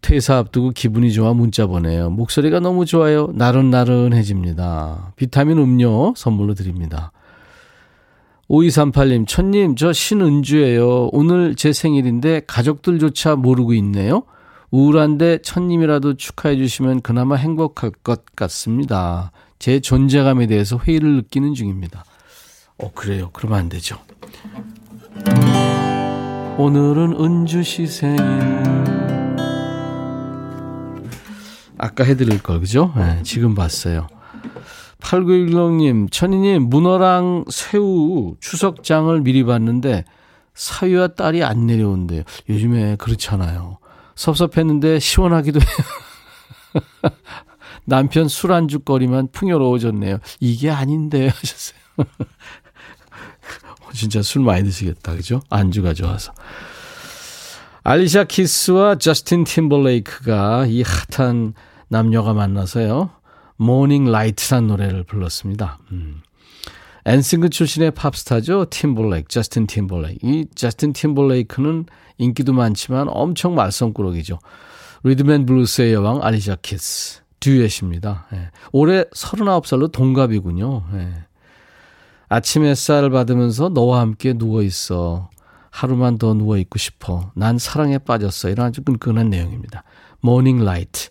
퇴사 0.00 0.38
앞두고 0.38 0.70
기분이 0.70 1.12
좋아 1.12 1.32
문자 1.32 1.66
보내요. 1.66 2.10
목소리가 2.10 2.58
너무 2.58 2.86
좋아요. 2.86 3.28
나른나른해집니다. 3.34 5.12
비타민 5.14 5.58
음료 5.58 6.14
선물로 6.16 6.54
드립니다. 6.54 7.12
5238님, 8.48 9.26
천님, 9.28 9.76
저 9.76 9.92
신은주예요. 9.92 11.10
오늘 11.12 11.54
제 11.54 11.72
생일인데 11.72 12.42
가족들조차 12.46 13.36
모르고 13.36 13.74
있네요. 13.74 14.22
우울한데 14.70 15.38
천님이라도 15.42 16.16
축하해 16.16 16.56
주시면 16.56 17.02
그나마 17.02 17.36
행복할 17.36 17.90
것 17.90 18.24
같습니다. 18.34 19.32
제 19.58 19.80
존재감에 19.80 20.46
대해서 20.46 20.78
회의를 20.78 21.16
느끼는 21.16 21.54
중입니다. 21.54 22.04
어, 22.78 22.92
그래요. 22.92 23.30
그러면 23.32 23.58
안 23.58 23.68
되죠. 23.68 23.98
오늘은 26.58 27.16
은주 27.18 27.62
씨 27.62 27.86
생일. 27.86 28.20
아까 31.78 32.04
해드릴 32.04 32.42
걸, 32.42 32.60
그죠? 32.60 32.92
네, 32.96 33.22
지금 33.22 33.54
봤어요. 33.54 34.06
8910님, 35.00 36.10
천희님, 36.10 36.62
문어랑 36.64 37.44
새우 37.50 38.34
추석장을 38.40 39.20
미리 39.20 39.44
봤는데 39.44 40.04
사위와 40.54 41.08
딸이 41.08 41.44
안 41.44 41.66
내려온대요. 41.66 42.22
요즘에 42.48 42.96
그렇잖아요. 42.96 43.78
섭섭했는데 44.16 44.98
시원하기도 44.98 45.60
해요. 45.60 47.12
남편 47.84 48.26
술 48.26 48.52
안주거리만 48.52 49.28
풍요로워졌네요. 49.30 50.18
이게 50.40 50.70
아닌데 50.70 51.28
하셨어요. 51.28 51.78
진짜 53.94 54.20
술 54.20 54.42
많이 54.42 54.64
드시겠다. 54.64 55.14
그죠? 55.14 55.40
안주가 55.48 55.94
좋아서. 55.94 56.32
알리샤 57.84 58.24
키스와 58.24 58.96
저스틴 58.96 59.44
팀벌레이크가 59.44 60.66
이 60.66 60.82
핫한 61.16 61.54
남녀가 61.88 62.34
만나서요. 62.34 63.10
Morning 63.56 64.10
Light란 64.10 64.66
노래를 64.66 65.04
불렀습니다. 65.04 65.78
음. 65.92 66.20
엔싱크 67.04 67.50
출신의 67.50 67.92
팝스타죠. 67.92 68.66
팀벌레이크, 68.70 69.28
저스틴 69.28 69.68
팀벌레이크. 69.68 70.18
이 70.26 70.46
저스틴 70.56 70.92
팀벌레이크는 70.92 71.86
인기도 72.18 72.52
많지만 72.52 73.08
엄청 73.08 73.54
말썽꾸러기죠. 73.54 74.38
리듬 75.04 75.32
앤 75.32 75.46
블루스의 75.46 75.92
여왕 75.92 76.22
알리샤 76.22 76.56
키스. 76.62 77.20
듀엣입니다. 77.40 78.26
예. 78.32 78.50
올해 78.72 79.04
39살로 79.04 79.92
동갑이군요. 79.92 80.84
예. 80.94 81.12
아침 82.28 82.64
햇살을 82.64 83.10
받으면서 83.10 83.68
너와 83.68 84.00
함께 84.00 84.32
누워있어. 84.32 85.30
하루만 85.70 86.18
더 86.18 86.34
누워있고 86.34 86.78
싶어. 86.78 87.30
난 87.34 87.58
사랑에 87.58 87.98
빠졌어. 87.98 88.48
이런 88.48 88.68
아주 88.68 88.82
끈끈한 88.82 89.30
내용입니다. 89.30 89.84
Morning 90.20 90.64
Light. 90.64 91.10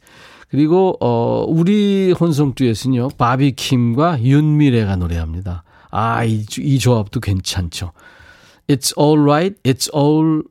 그리고, 0.50 0.98
어, 1.00 1.46
우리 1.48 2.12
혼성 2.12 2.54
듀엣은요, 2.54 3.10
바비킴과 3.18 4.24
윤미래가 4.24 4.96
노래합니다. 4.96 5.64
아, 5.92 6.24
이, 6.24 6.46
이 6.60 6.80
조합도 6.80 7.20
괜찮죠. 7.20 7.92
It's 8.68 8.98
all 8.98 9.22
right, 9.22 9.62
it's 9.64 9.94
all 9.96 10.44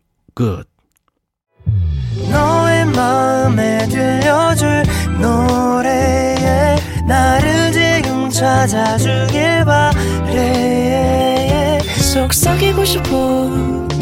바래. 10.34 11.78
속삭이고 12.14 12.84
싶어 12.84 13.08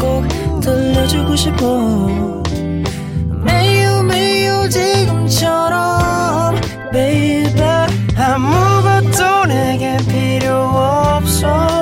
꼭 0.01 0.61
들려주고 0.61 1.37
싶어. 1.37 1.67
매우 3.45 4.03
매우 4.03 4.69
지금처럼 4.69 6.55
baby 6.93 7.61
아무것도 8.17 9.47
내게 9.47 9.97
필요 10.09 10.55
없어 10.57 11.82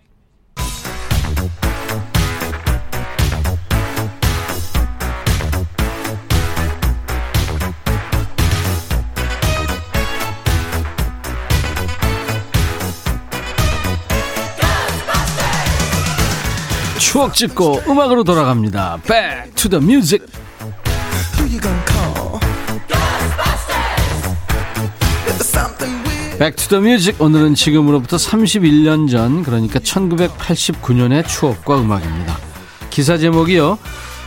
추억 17.21 17.35
찍고 17.35 17.83
음악으로 17.87 18.23
돌아갑니다. 18.23 18.97
Back 19.07 19.53
to 19.53 19.69
the 19.69 19.83
music. 19.83 20.25
Back 26.39 26.55
to 26.55 26.67
the 26.69 26.83
music. 26.83 27.23
오늘은 27.23 27.53
지금으로부터 27.53 28.17
31년 28.17 29.07
전, 29.07 29.43
그러니까 29.43 29.77
1989년의 29.77 31.27
추억과 31.27 31.79
음악입니다. 31.79 32.39
기사 32.89 33.19
제목이요. 33.19 33.77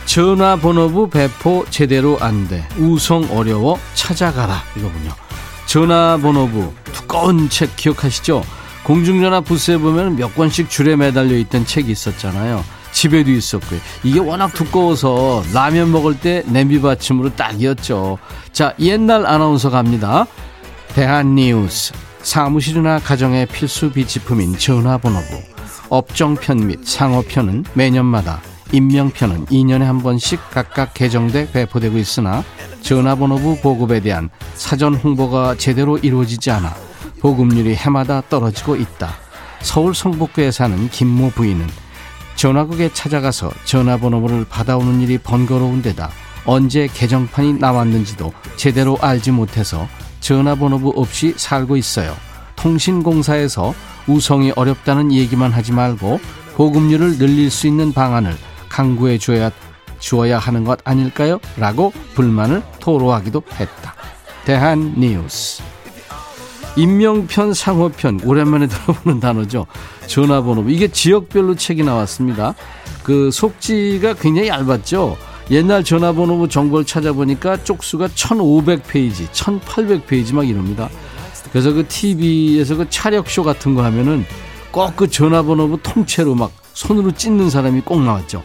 전화번호부 0.05 1.09
배포 1.09 1.65
제대로 1.69 2.17
안 2.21 2.47
돼. 2.47 2.65
우성 2.77 3.27
어려워 3.31 3.77
찾아가라. 3.95 4.63
이거군요. 4.77 5.11
전화번호부 5.65 6.71
두꺼운 6.93 7.49
책 7.49 7.75
기억하시죠? 7.75 8.45
공중전화 8.85 9.41
부스에 9.41 9.77
보면 9.79 10.15
몇 10.15 10.33
권씩 10.33 10.69
줄에 10.69 10.95
매달려 10.95 11.35
있던 11.35 11.65
책이 11.65 11.91
있었잖아요. 11.91 12.63
집에도 12.95 13.29
있었고요. 13.29 13.79
이게 14.03 14.19
워낙 14.19 14.53
두꺼워서 14.53 15.43
라면 15.53 15.91
먹을 15.91 16.17
때 16.17 16.43
냄비 16.47 16.79
받침으로 16.79 17.35
딱이었죠. 17.35 18.17
자, 18.53 18.73
옛날 18.79 19.27
아나운서 19.27 19.69
갑니다. 19.69 20.25
대한뉴스. 20.93 21.93
사무실이나 22.21 22.99
가정의 22.99 23.47
필수 23.47 23.91
비치품인 23.91 24.57
전화번호부. 24.57 25.41
업종편 25.89 26.67
및 26.67 26.79
상호편은 26.83 27.65
매년마다 27.73 28.41
임명편은 28.71 29.47
2년에 29.47 29.83
한 29.83 30.01
번씩 30.01 30.39
각각 30.49 30.93
개정돼 30.93 31.51
배포되고 31.51 31.97
있으나 31.97 32.43
전화번호부 32.81 33.59
보급에 33.61 33.99
대한 33.99 34.29
사전 34.55 34.95
홍보가 34.95 35.55
제대로 35.55 35.97
이루어지지 35.97 36.49
않아 36.49 36.73
보급률이 37.19 37.75
해마다 37.75 38.23
떨어지고 38.29 38.77
있다. 38.77 39.13
서울 39.61 39.93
성북구에 39.93 40.51
사는 40.51 40.89
김모 40.89 41.31
부인은 41.31 41.84
전화국에 42.35 42.91
찾아가서 42.93 43.51
전화번호를 43.65 44.45
받아오는 44.49 45.01
일이 45.01 45.17
번거로운 45.17 45.81
데다 45.81 46.09
언제 46.45 46.87
개정판이 46.87 47.53
나왔는지도 47.53 48.33
제대로 48.55 48.97
알지 49.01 49.31
못해서 49.31 49.87
전화번호부 50.19 50.93
없이 50.95 51.33
살고 51.37 51.77
있어요. 51.77 52.15
통신공사에서 52.55 53.73
우성이 54.07 54.51
어렵다는 54.55 55.11
얘기만 55.11 55.51
하지 55.51 55.71
말고 55.71 56.19
보급률을 56.55 57.17
늘릴 57.17 57.49
수 57.51 57.67
있는 57.67 57.91
방안을 57.93 58.35
강구해 58.69 59.17
줘야 59.17 59.51
주어야 59.99 60.37
하는 60.37 60.63
것 60.63 60.79
아닐까요? 60.83 61.39
라고 61.57 61.91
불만을 62.13 62.61
토로하기도 62.79 63.41
했다. 63.59 63.95
대한 64.45 64.93
뉴스. 64.97 65.63
임명편, 66.75 67.53
상호편, 67.53 68.21
오랜만에 68.23 68.67
들어보는 68.69 69.19
단어죠. 69.19 69.65
전화번호. 70.07 70.69
이게 70.69 70.87
지역별로 70.87 71.55
책이 71.55 71.83
나왔습니다. 71.83 72.53
그 73.03 73.31
속지가 73.31 74.15
굉장히 74.15 74.49
얇았죠. 74.49 75.17
옛날 75.51 75.83
전화번호 75.83 76.47
정보를 76.47 76.85
찾아보니까 76.85 77.63
쪽수가 77.63 78.07
1500페이지, 78.07 79.29
1800페이지 79.31 80.33
막 80.33 80.47
이럽니다. 80.47 80.89
그래서 81.51 81.71
그 81.71 81.87
TV에서 81.87 82.75
그 82.75 82.89
차력쇼 82.89 83.43
같은 83.43 83.75
거 83.75 83.83
하면은 83.83 84.25
꼭 84.71 84.95
그 84.95 85.09
전화번호 85.09 85.77
통째로 85.77 86.35
막 86.35 86.51
손으로 86.73 87.11
찢는 87.11 87.49
사람이 87.49 87.81
꼭 87.81 88.03
나왔죠. 88.03 88.43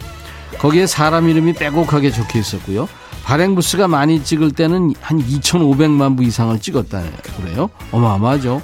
거기에 0.58 0.86
사람 0.86 1.28
이름이 1.28 1.54
빼곡하게 1.54 2.10
적혀 2.12 2.38
있었고요. 2.38 2.88
발행 3.24 3.54
부스가 3.54 3.88
많이 3.88 4.22
찍을 4.24 4.52
때는 4.52 4.94
한 5.00 5.18
2,500만 5.18 6.16
부 6.16 6.24
이상을 6.24 6.58
찍었다 6.60 7.02
그래요. 7.36 7.70
어마어마하죠. 7.92 8.62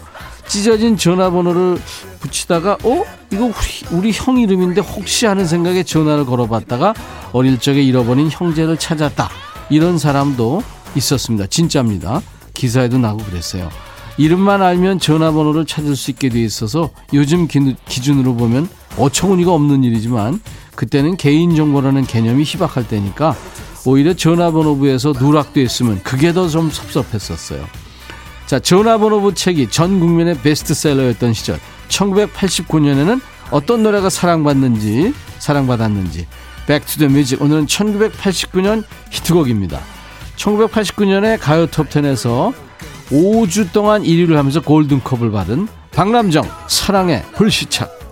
찢어진 0.49 0.97
전화번호를 0.97 1.79
붙이다가 2.21 2.79
어? 2.85 3.05
이거 3.33 3.45
우리, 3.47 3.97
우리 3.97 4.13
형 4.13 4.39
이름인데 4.39 4.81
혹시 4.81 5.27
하는 5.27 5.45
생각에 5.45 5.83
전화를 5.83 6.25
걸어봤다가 6.25 6.95
어릴 7.33 7.59
적에 7.59 7.83
잃어버린 7.83 8.29
형제를 8.31 8.77
찾았다. 8.77 9.29
이런 9.71 9.99
사람도 9.99 10.63
있었습니다. 10.95 11.47
진짜입니다. 11.47 12.23
기사에도 12.54 12.99
나고 12.99 13.19
그랬어요. 13.19 13.69
이름만 14.19 14.63
알면 14.63 14.99
전화번호를 14.99 15.67
찾을 15.67 15.95
수 15.95 16.11
있게 16.11 16.28
돼 16.30 16.41
있어서 16.43 16.91
요즘 17.13 17.47
기준으로 17.49 18.35
보면 18.35 18.69
어처구니가 18.97 19.52
없는 19.52 19.85
일이지만 19.85 20.41
그때는 20.75 21.17
개인정보라는 21.17 22.07
개념이 22.07 22.45
희박할 22.45 22.89
때니까 22.89 23.37
오히려 23.87 24.15
전화번호부에서 24.15 25.13
누락돼 25.19 25.63
있으면 25.63 26.03
그게 26.03 26.33
더 26.33 26.49
좀 26.49 26.71
섭섭했었어요. 26.71 27.65
자, 28.47 28.59
전화번호부 28.59 29.35
책이 29.35 29.71
전 29.71 29.99
국민의 30.01 30.39
베스트셀러였던 30.43 31.33
시절 31.33 31.59
1989년에는 31.89 33.21
어떤 33.51 33.83
노래가 33.83 34.11
사랑받는지 34.11 35.15
사랑받았는지 35.39 36.27
Back 36.67 36.85
to 36.85 36.95
the 36.95 37.09
Music 37.09 37.41
오늘은 37.41 37.67
1989년 37.67 38.85
히트곡입니다. 39.11 39.81
1989년에 40.37 41.39
가요 41.41 41.67
톱10에서 41.67 42.53
5주 43.11 43.73
동안 43.73 44.03
1위를 44.03 44.35
하면서 44.35 44.61
골든컵을 44.61 45.31
받은 45.31 45.69
박남정 45.93 46.45
사랑의 46.69 47.23
불시착 47.37 48.05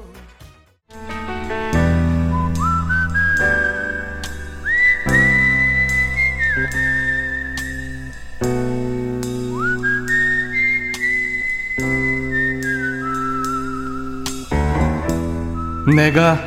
내가 15.92 16.38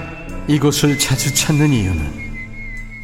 이곳을 0.47 0.97
자주 0.97 1.33
찾는 1.33 1.69
이유는 1.71 2.27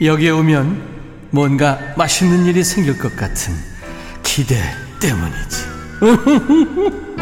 여기에 0.02 0.32
오면 0.32 0.94
뭔가 1.32 1.78
맛있는 1.98 2.46
일이 2.46 2.64
생길 2.64 2.98
것 2.98 3.16
같은 3.16 3.54
기대 4.24 4.56
때문이지. 5.00 5.74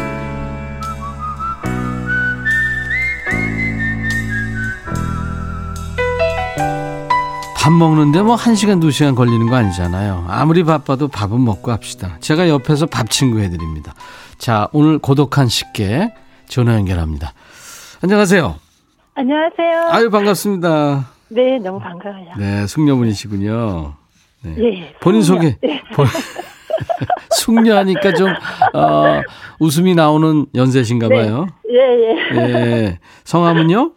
밥 7.56 7.72
먹는데 7.72 8.22
뭐 8.22 8.34
한시간두시간 8.34 9.14
걸리는 9.14 9.48
거 9.48 9.54
아니잖아요. 9.54 10.26
아무리 10.28 10.64
바빠도 10.64 11.06
밥은 11.06 11.44
먹고 11.44 11.70
합시다. 11.70 12.16
제가 12.20 12.48
옆에서 12.48 12.86
밥 12.86 13.08
친구 13.08 13.38
해드립니다. 13.38 13.94
자, 14.36 14.68
오늘 14.72 14.98
고독한 14.98 15.48
식객 15.48 16.12
전화 16.48 16.74
연결합니다. 16.74 17.32
안녕하세요. 18.00 18.71
안녕하세요. 19.14 19.88
아유, 19.90 20.10
반갑습니다. 20.10 21.06
네, 21.28 21.58
너무 21.58 21.78
반가워요. 21.78 22.32
네, 22.38 22.66
숙녀분이시군요. 22.66 23.94
네. 24.42 24.54
예, 24.58 24.94
본인 25.00 25.22
소개. 25.22 25.56
네. 25.60 25.82
숙녀하니까 27.36 28.14
좀, 28.14 28.28
어, 28.72 29.20
웃음이 29.60 29.94
나오는 29.94 30.46
연세신가 30.54 31.08
네. 31.08 31.14
봐요. 31.14 31.46
네. 31.68 31.74
예, 31.74 32.38
예. 32.38 32.48
예. 32.84 32.98
성함은요? 33.24 33.92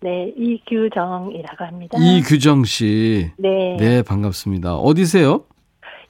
네, 0.00 0.32
이규정이라고 0.36 1.64
합니다. 1.64 1.98
이규정 1.98 2.64
씨. 2.64 3.30
네. 3.36 3.76
네, 3.78 4.02
반갑습니다. 4.02 4.76
어디세요? 4.76 5.44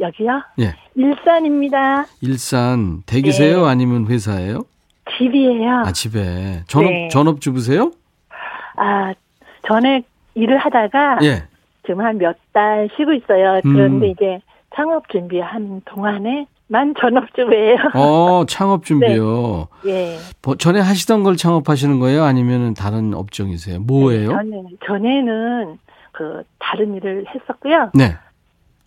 여기요? 0.01 0.43
예. 0.61 0.75
일산입니다. 0.95 2.07
일산. 2.21 3.03
댁이세요? 3.07 3.63
네. 3.63 3.69
아니면 3.69 4.07
회사예요? 4.07 4.65
집이에요. 5.19 5.83
아, 5.87 5.93
집에. 5.93 6.63
전업, 6.67 6.91
네. 6.91 7.09
전업 7.09 7.41
주부세요? 7.41 7.91
아, 8.77 9.13
전에 9.67 10.03
일을 10.35 10.59
하다가 10.59 11.19
예. 11.23 11.45
지금 11.87 12.01
한 12.01 12.19
몇 12.19 12.37
달 12.53 12.89
쉬고 12.97 13.13
있어요. 13.13 13.61
그런데 13.63 14.07
음. 14.07 14.11
이제 14.11 14.41
창업 14.75 15.09
준비하는 15.09 15.81
동안에 15.85 16.47
만 16.69 16.95
전업주부예요. 16.99 17.77
어, 17.95 18.45
창업 18.47 18.85
준비요. 18.87 19.69
네. 19.85 19.91
예. 20.15 20.19
뭐, 20.43 20.55
전에 20.57 20.81
하시던 20.81 21.23
걸 21.25 21.37
창업하시는 21.37 21.99
거예요? 22.01 22.23
아니면 22.25 22.75
다른 22.75 23.13
업종이세요? 23.15 23.81
뭐예요? 23.81 24.31
네, 24.43 24.51
전에, 24.51 24.63
전에는 24.87 25.79
그 26.13 26.43
다른 26.59 26.95
일을 26.95 27.27
했었고요. 27.35 27.91
네. 27.95 28.15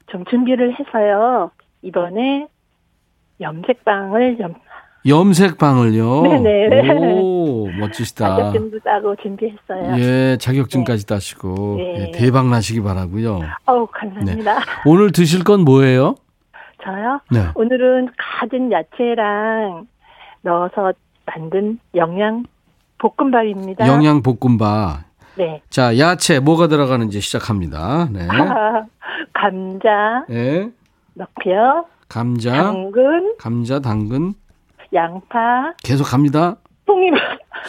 좀 0.08 0.24
준비를 0.26 0.78
해서요. 0.80 1.52
이번에 1.82 2.48
염색방을 3.42 4.40
염, 4.40 4.56
염색방을요? 5.08 6.22
네네. 6.24 6.92
오, 7.22 7.68
멋지시다. 7.80 8.36
자격증도 8.36 8.80
따고 8.80 9.16
준비했어요. 9.16 10.00
예, 10.00 10.38
자격증까지 10.38 11.06
네. 11.06 11.14
따시고. 11.16 11.76
네. 11.78 11.96
예, 12.00 12.12
대박 12.12 12.48
나시기 12.48 12.82
바라고요. 12.82 13.42
어우, 13.66 13.88
감사합니다. 13.92 14.56
네. 14.60 14.66
오늘 14.86 15.12
드실 15.12 15.44
건 15.44 15.62
뭐예요? 15.62 16.16
저요? 16.84 17.22
네. 17.32 17.48
오늘은 17.56 18.10
가진 18.18 18.72
야채랑 18.72 19.88
넣어서 20.42 20.94
만든 21.26 21.80
영양 21.96 22.46
볶음밥입니다. 23.00 23.88
영양 23.88 24.22
볶음밥. 24.22 25.02
네. 25.38 25.62
자, 25.70 25.98
야채 26.00 26.40
뭐가 26.40 26.68
들어가는지 26.68 27.22
시작합니다. 27.22 28.10
네. 28.12 28.28
감자. 29.34 30.26
네. 30.28 30.70
넣고요. 31.14 31.86
감자. 32.10 32.52
당근. 32.64 33.36
감자, 33.38 33.80
당근. 33.80 34.34
양파. 34.94 35.74
계속 35.84 36.06
갑니다. 36.06 36.58
송이버섯. 36.86 37.26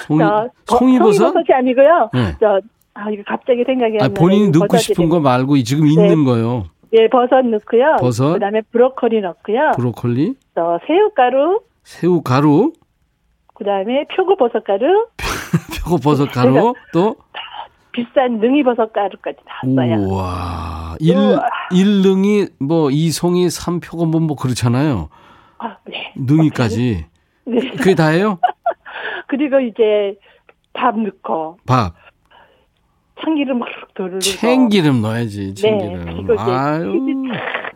송이, 0.07 0.21
송이버섯? 0.67 1.15
송이버섯이 1.33 1.47
아니고요. 1.57 2.11
네. 2.13 2.37
저, 2.41 2.61
아, 2.95 3.11
이거 3.11 3.23
갑자기 3.27 3.65
생각이 3.65 3.95
안 3.95 3.99
나요. 3.99 4.15
본인이 4.15 4.51
넣고 4.51 4.77
싶은 4.77 5.09
거 5.09 5.21
말고 5.21 5.63
지금 5.63 5.85
네. 5.85 5.93
있는 5.93 6.25
거요. 6.25 6.67
예, 6.93 7.09
버섯 7.09 7.43
넣고요. 7.43 7.97
버섯. 8.01 8.33
그 8.35 8.39
다음에 8.41 8.63
브로콜리 8.73 9.21
넣고요. 9.21 9.73
브로콜리. 9.77 10.35
또 10.55 10.79
새우가루. 10.87 11.61
새우가루. 11.85 12.73
그 13.55 13.65
다음에 13.65 14.07
표고버섯 14.17 14.65
가루. 14.65 15.07
표고버섯 15.85 16.31
가루. 16.33 16.75
또. 16.93 17.17
비싼 17.93 18.39
능이버섯 18.39 18.93
가루까지 18.93 19.39
다 19.45 19.61
써요. 19.75 19.97
우와. 20.07 20.97
일, 21.01 21.17
우와. 21.17 21.41
일능이, 21.73 22.47
뭐, 22.61 22.91
이송이, 22.91 23.51
삼표가 23.51 24.05
뭐, 24.05 24.21
뭐, 24.21 24.37
그렇잖아요. 24.37 25.09
아, 25.59 25.77
네. 25.87 26.13
능이까지. 26.17 27.07
네. 27.47 27.71
그게 27.77 27.95
다예요? 27.95 28.39
그리고 29.27 29.61
이제 29.61 30.17
밥 30.73 30.99
넣고 30.99 31.59
밥. 31.67 31.95
참기름 33.21 33.59
막 33.59 33.69
두르고 33.95 34.21
참기름 34.21 35.03
넣어야지, 35.03 35.55
네. 35.55 35.61
참기름. 35.63 36.05
그리고 36.05 36.35
이제 36.35 36.43
아유. 36.47 36.93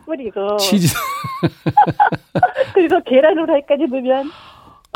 뿌리고 0.05 0.57
치즈. 0.57 0.95
그리고 2.73 3.01
계란 3.05 3.37
후라이까지 3.39 3.87
넣으면. 3.87 4.29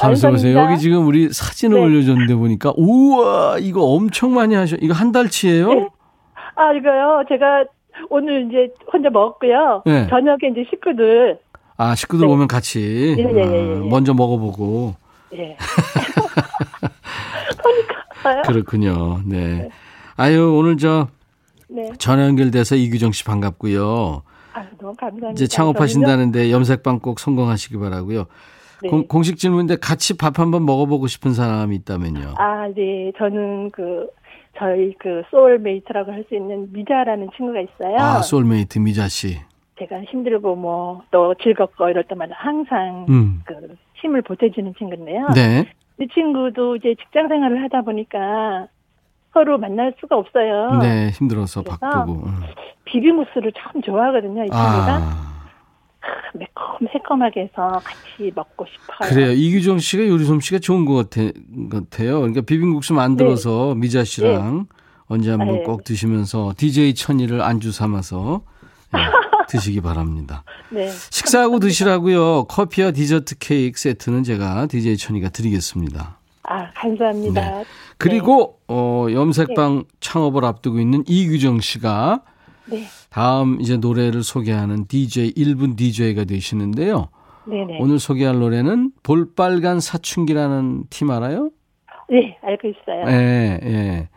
완성입니다. 0.02 0.63
여기 0.63 0.78
지금 0.78 1.08
우리 1.08 1.30
사진을 1.34 1.80
네. 1.80 1.84
올려줬는데 1.84 2.36
보니까, 2.36 2.71
우와, 2.78 3.58
이거 3.60 3.82
엄청 3.84 4.34
많이 4.36 4.54
하셔. 4.56 4.78
이거 4.80 4.93
한 4.93 5.12
달치예요 5.12 5.73
네. 5.73 5.88
아 6.56 6.71
이거요. 6.73 7.23
제가 7.28 7.65
오늘 8.10 8.47
이제 8.47 8.71
혼자 8.91 9.10
먹었고요. 9.10 9.84
네. 9.86 10.08
저녁에 10.08 10.38
이제 10.52 10.65
식구들 10.69 11.39
아, 11.78 11.96
식구들 11.96 12.26
네. 12.28 12.34
오면 12.34 12.48
같이. 12.48 13.16
예, 13.18 13.24
예, 13.24 13.28
예, 13.28 13.38
예, 13.38 13.44
어, 13.44 13.84
예. 13.86 13.90
먼저 13.90 14.13
먹어보고. 14.13 14.96
예. 15.36 15.56
그러니까 18.24 18.42
그렇군요. 18.52 19.22
네. 19.26 19.70
아유, 20.18 20.54
오늘 20.58 20.78
저, 20.78 21.08
네. 21.70 21.92
전화 22.00 22.26
연결돼서 22.26 22.76
이규정 22.76 23.12
씨 23.12 23.24
반갑고요. 23.24 24.24
아 24.54 24.63
너무 24.80 24.94
감사합니다. 24.96 25.32
이제 25.32 25.48
창업하신다는데 25.48 26.52
염색방 26.52 27.00
꼭 27.00 27.20
성공하시기 27.20 27.78
바라고요. 27.78 28.26
네. 28.82 28.90
공, 28.90 29.08
공식 29.08 29.38
질문인데 29.38 29.78
같이 29.78 30.18
밥 30.18 30.40
한번 30.40 30.66
먹어보고 30.66 31.08
싶은 31.08 31.34
사람이 31.34 31.76
있다면요. 31.78 32.34
아, 32.38 32.68
네. 32.76 33.12
저는 33.18 33.70
그 33.72 34.08
저희 34.58 34.94
그 35.00 35.22
soulmate라고 35.30 36.12
할 36.12 36.26
수 36.28 36.36
있는 36.36 36.72
미자라는 36.74 37.30
친구가 37.38 37.60
있어요. 37.62 37.98
아, 38.00 38.22
소울메이트 38.24 38.80
미자 38.80 39.08
씨. 39.08 39.38
제가 39.80 40.02
힘들고 40.04 40.56
뭐 40.56 41.02
또 41.12 41.34
즐겁고 41.42 41.90
이럴 41.90 42.04
때마다 42.04 42.34
항상 42.38 43.06
음. 43.10 43.42
그 43.46 43.54
힘을 43.96 44.22
보태주는 44.22 44.74
친구인데요. 44.78 45.28
네. 45.34 45.66
이 46.00 46.08
친구도 46.13 46.76
이제 46.76 46.96
직장 47.02 47.28
생활을 47.28 47.63
하다 47.63 47.82
보니까 47.82 48.68
서로 49.34 49.58
만날 49.58 49.94
수가 50.00 50.16
없어요. 50.18 50.80
네, 50.82 51.10
힘들어서 51.12 51.63
바쁘고. 51.63 52.13
음. 52.26 52.42
비빔국수를 52.86 53.52
참 53.58 53.82
좋아하거든요. 53.82 54.44
이 54.44 54.48
친구가 54.48 54.98
아, 55.02 55.50
매콤 56.34 56.88
새콤하게 56.94 57.42
해서 57.42 57.80
같이 57.84 58.32
먹고 58.34 58.66
싶어요. 58.66 59.10
그래요. 59.10 59.32
이규정 59.34 59.80
씨가 59.80 60.08
요리 60.08 60.24
솜씨가 60.24 60.60
좋은 60.60 60.86
것 60.86 61.10
같아, 61.10 61.30
같아요. 61.72 62.20
그러니까 62.20 62.42
비빔국수 62.42 62.94
만들어서 62.94 63.76
미자 63.76 64.04
씨랑 64.04 64.68
언제 65.08 65.32
한번 65.32 65.48
네. 65.58 65.63
꼭 65.63 65.84
드시면서 65.84 66.54
DJ 66.58 66.96
천이를 66.96 67.42
안주 67.42 67.72
삼아서 67.72 68.42
예, 68.96 69.00
드시기 69.48 69.82
바랍니다. 69.82 70.44
네. 70.70 70.90
식사하고 70.90 71.60
드시라고요. 71.60 72.46
커피와 72.46 72.92
디저트 72.92 73.38
케이크 73.40 73.80
세트는 73.80 74.24
제가 74.24 74.68
DJ 74.68 74.98
천이가 74.98 75.30
드리겠습니다. 75.30 76.20
아, 76.44 76.72
감사합니다. 76.72 77.60
네. 77.60 77.66
그리고 77.98 78.60
어, 78.68 79.08
염색방 79.12 79.86
창업을 80.00 80.46
앞두고 80.46 80.80
있는 80.80 81.04
이규정 81.08 81.60
씨가 81.60 82.24
네. 82.70 82.84
다음 83.10 83.60
이제 83.62 83.78
노래를 83.78 84.24
소개하는 84.24 84.88
DJ 84.88 85.34
1분 85.34 85.76
DJ가 85.76 86.26
되시는데요. 86.26 87.10
네네. 87.48 87.78
오늘 87.80 88.00
소개할 88.00 88.40
노래는 88.40 88.92
볼빨간 89.04 89.80
사춘기라는 89.80 90.86
팀 90.90 91.10
알아요? 91.12 91.50
네, 92.10 92.38
알고 92.42 92.68
있어요. 92.70 93.06
예, 93.08 93.60
예. 93.64 94.10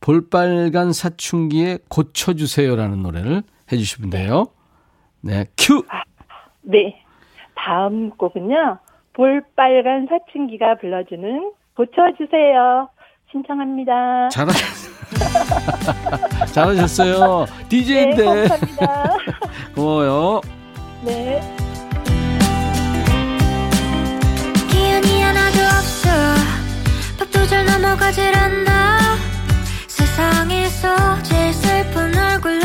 볼빨간 0.00 0.92
사춘기에 0.92 1.78
고쳐주세요라는 1.88 3.02
노래를 3.02 3.42
해주시면 3.70 4.10
돼요. 4.10 4.46
네, 5.20 5.46
큐! 5.56 5.84
네. 6.62 7.02
다음 7.54 8.10
곡은요. 8.10 8.78
볼빨간 9.14 10.06
사춘기가 10.08 10.76
불러주는 10.76 11.52
고쳐주세요. 11.76 12.88
신청합니다. 13.32 14.28
잘하, 14.30 14.52
잘하셨어요. 16.52 17.44
네, 17.46 17.68
DJ인데. 17.68 18.24
감사합니다. 18.24 19.16
고마워요. 19.74 20.40
네. 21.04 21.40
기운이 24.70 25.22
하나도 25.22 25.58
없어 25.64 26.08
밥도 27.18 27.46
잘 27.46 27.66
넘어가질 27.66 28.34
않아 28.34 28.98
세상에서 29.88 31.22
제일 31.22 31.52
슬픈 31.52 32.16
얼굴로 32.16 32.62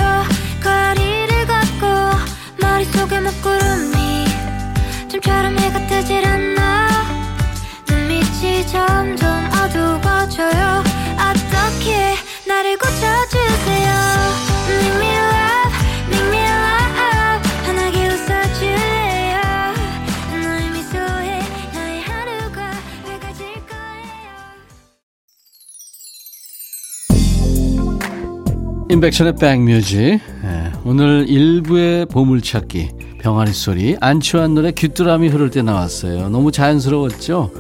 인백션의 29.04 29.36
백뮤직. 29.36 30.00
예, 30.00 30.72
오늘 30.86 31.26
일부의 31.28 32.06
보물찾기. 32.06 32.90
병아리 33.20 33.52
소리. 33.52 33.98
안치환 34.00 34.54
노래 34.54 34.72
귀뚜라미 34.72 35.28
흐를 35.28 35.50
때 35.50 35.62
나왔어요. 35.62 36.30
너무 36.30 36.54
자연스러웠죠? 36.54 37.52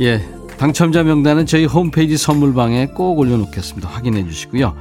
예. 0.00 0.22
당첨자 0.58 1.02
명단은 1.02 1.46
저희 1.46 1.64
홈페이지 1.64 2.18
선물방에 2.18 2.88
꼭 2.88 3.18
올려놓겠습니다. 3.18 3.88
확인해 3.88 4.26
주시고요. 4.26 4.76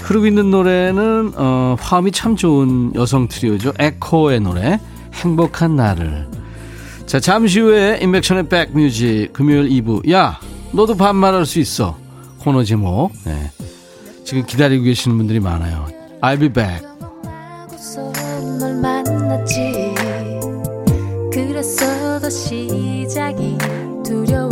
흐르고 0.00 0.26
있는 0.26 0.52
노래는 0.52 1.32
어, 1.34 1.76
화음이 1.80 2.12
참 2.12 2.36
좋은 2.36 2.92
여성 2.94 3.26
트리오죠. 3.26 3.72
에코의 3.80 4.40
노래 4.40 4.78
행복한 5.14 5.74
나를. 5.74 6.28
자 7.06 7.18
잠시 7.18 7.58
후에 7.58 7.98
인백션의 8.00 8.48
백뮤직 8.48 9.32
금요일 9.32 9.68
2부. 9.70 10.08
야 10.12 10.38
너도 10.72 10.96
반말할 10.96 11.46
수 11.46 11.58
있어. 11.58 11.98
코너 12.38 12.62
제목. 12.62 13.10
네. 13.24 13.50
지금 14.32 14.46
기다리고 14.46 14.84
계시는 14.84 15.18
분들이 15.18 15.40
많아요. 15.40 15.86
I'll 16.22 16.40
be 16.40 16.48
back. 16.48 16.82
그래서 21.30 22.18
더 22.18 22.30
시작이 22.30 23.58
두려웠 24.02 24.51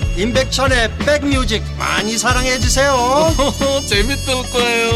임백천의 0.17 0.89
백뮤직 0.99 1.63
많이 1.79 2.17
사랑해 2.17 2.57
주세요 2.59 2.93
재밌을 3.87 4.33
거예요 4.51 4.91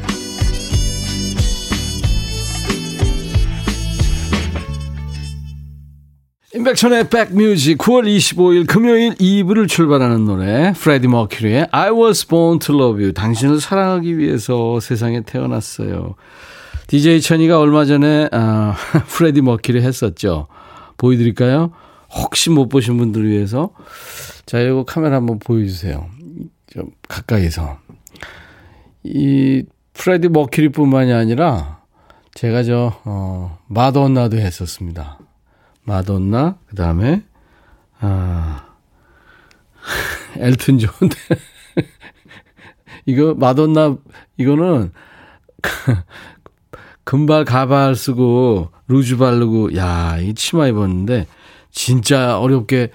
임백천의 6.52 7.08
백뮤직 7.10 7.78
9월 7.78 8.04
25일 8.16 8.66
금요일 8.66 9.14
2부를 9.14 9.68
출발하는 9.68 10.24
노래 10.24 10.72
프레디 10.72 11.06
머큐리의 11.06 11.68
I 11.70 11.90
was 11.90 12.26
born 12.26 12.58
to 12.58 12.74
love 12.74 13.00
you 13.00 13.14
당신을 13.14 13.60
사랑하기 13.60 14.18
위해서 14.18 14.80
세상에 14.80 15.20
태어났어요. 15.20 16.16
DJ 16.88 17.20
천이가 17.20 17.60
얼마 17.60 17.84
전에 17.84 18.28
아, 18.32 18.74
프레디 19.06 19.42
머큐리 19.42 19.80
했었죠. 19.80 20.48
보여드릴까요? 20.96 21.70
혹시 22.12 22.50
못 22.50 22.68
보신 22.68 22.96
분들을 22.96 23.28
위해서 23.28 23.70
자 24.46 24.60
이거 24.60 24.84
카메라 24.84 25.16
한번 25.16 25.38
보여주세요. 25.38 26.08
좀 26.72 26.90
가까이서 27.08 27.78
이 29.04 29.64
프레디 29.92 30.28
머큐리뿐만이 30.28 31.12
아니라 31.12 31.80
제가 32.34 32.62
저 32.62 33.00
어, 33.04 33.58
마돈나도 33.66 34.38
했었습니다. 34.38 35.18
마돈나, 35.84 36.58
그 36.68 36.76
다음에, 36.76 37.24
아, 37.98 38.66
엘튼 40.36 40.78
존. 40.78 40.90
이거, 43.06 43.34
마돈나, 43.34 43.96
이거는, 44.36 44.92
금발 47.04 47.44
가발 47.44 47.96
쓰고, 47.96 48.70
루즈 48.86 49.16
바르고, 49.16 49.74
야, 49.76 50.18
이 50.18 50.34
치마 50.34 50.68
입었는데, 50.68 51.26
진짜 51.70 52.38
어렵게, 52.38 52.90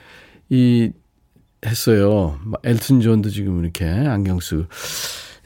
이, 0.49 0.91
했어요. 1.65 2.39
엘튼 2.63 3.01
존도 3.01 3.29
지금 3.29 3.63
이렇게 3.63 3.85
안경 3.85 4.39
쓰고. 4.39 4.65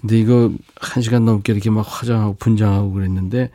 근데 0.01 0.19
이거 0.19 0.51
한 0.79 1.01
시간 1.03 1.25
넘게 1.25 1.53
이렇게 1.53 1.69
막 1.69 1.85
화장하고 1.87 2.35
분장하고 2.37 2.93
그랬는데, 2.93 3.51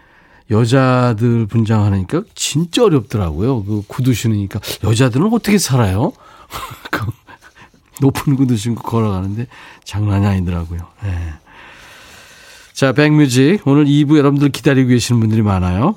여자들 0.50 1.46
분장하니까 1.46 2.22
진짜 2.34 2.84
어렵더라고요. 2.84 3.64
그 3.64 3.82
구두 3.86 4.12
신으니까 4.12 4.60
여자들은 4.84 5.32
어떻게 5.32 5.58
살아요? 5.58 6.12
그 6.90 7.00
높은 8.00 8.36
구두 8.36 8.56
신고 8.56 8.82
걸어가는데 8.82 9.46
장난이 9.84 10.26
아니더라고요. 10.26 10.80
네. 11.02 11.32
자, 12.72 12.92
백뮤직 12.92 13.66
오늘 13.66 13.86
2부 13.86 14.18
여러분들 14.18 14.50
기다리고 14.50 14.88
계시는 14.88 15.20
분들이 15.20 15.42
많아요. 15.42 15.96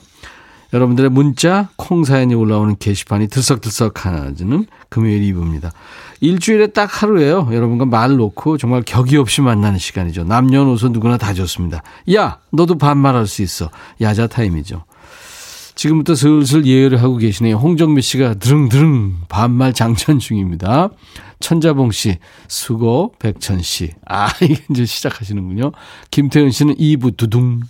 여러분들의 0.73 1.09
문자, 1.09 1.69
콩 1.75 2.03
사연이 2.03 2.33
올라오는 2.35 2.75
게시판이 2.77 3.27
들썩들썩 3.27 4.05
하는 4.05 4.67
금요일 4.89 5.21
2부입니다. 5.33 5.71
일주일에 6.19 6.67
딱 6.67 7.01
하루예요. 7.01 7.49
여러분과 7.51 7.85
말 7.85 8.17
놓고 8.17 8.57
정말 8.57 8.81
격이 8.81 9.17
없이 9.17 9.41
만나는 9.41 9.79
시간이죠. 9.79 10.23
남녀노소 10.23 10.89
누구나 10.89 11.17
다 11.17 11.33
좋습니다. 11.33 11.83
야, 12.13 12.39
너도 12.51 12.77
반말할 12.77 13.27
수 13.27 13.41
있어. 13.43 13.69
야자 14.01 14.27
타임이죠. 14.27 14.83
지금부터 15.75 16.15
슬슬 16.15 16.65
예열을 16.65 17.03
하고 17.03 17.17
계시네요. 17.17 17.57
홍정미 17.57 18.01
씨가 18.01 18.35
드릉드릉 18.35 19.17
반말 19.29 19.73
장전 19.73 20.17
중입니다. 20.17 20.89
천자봉 21.39 21.91
씨, 21.91 22.17
수고, 22.47 23.13
백천 23.19 23.61
씨. 23.61 23.91
아, 24.07 24.29
이게 24.41 24.57
이제 24.71 24.85
시작하시는군요. 24.85 25.71
김태현 26.09 26.49
씨는 26.49 26.75
2부 26.77 27.15
두둥. 27.15 27.61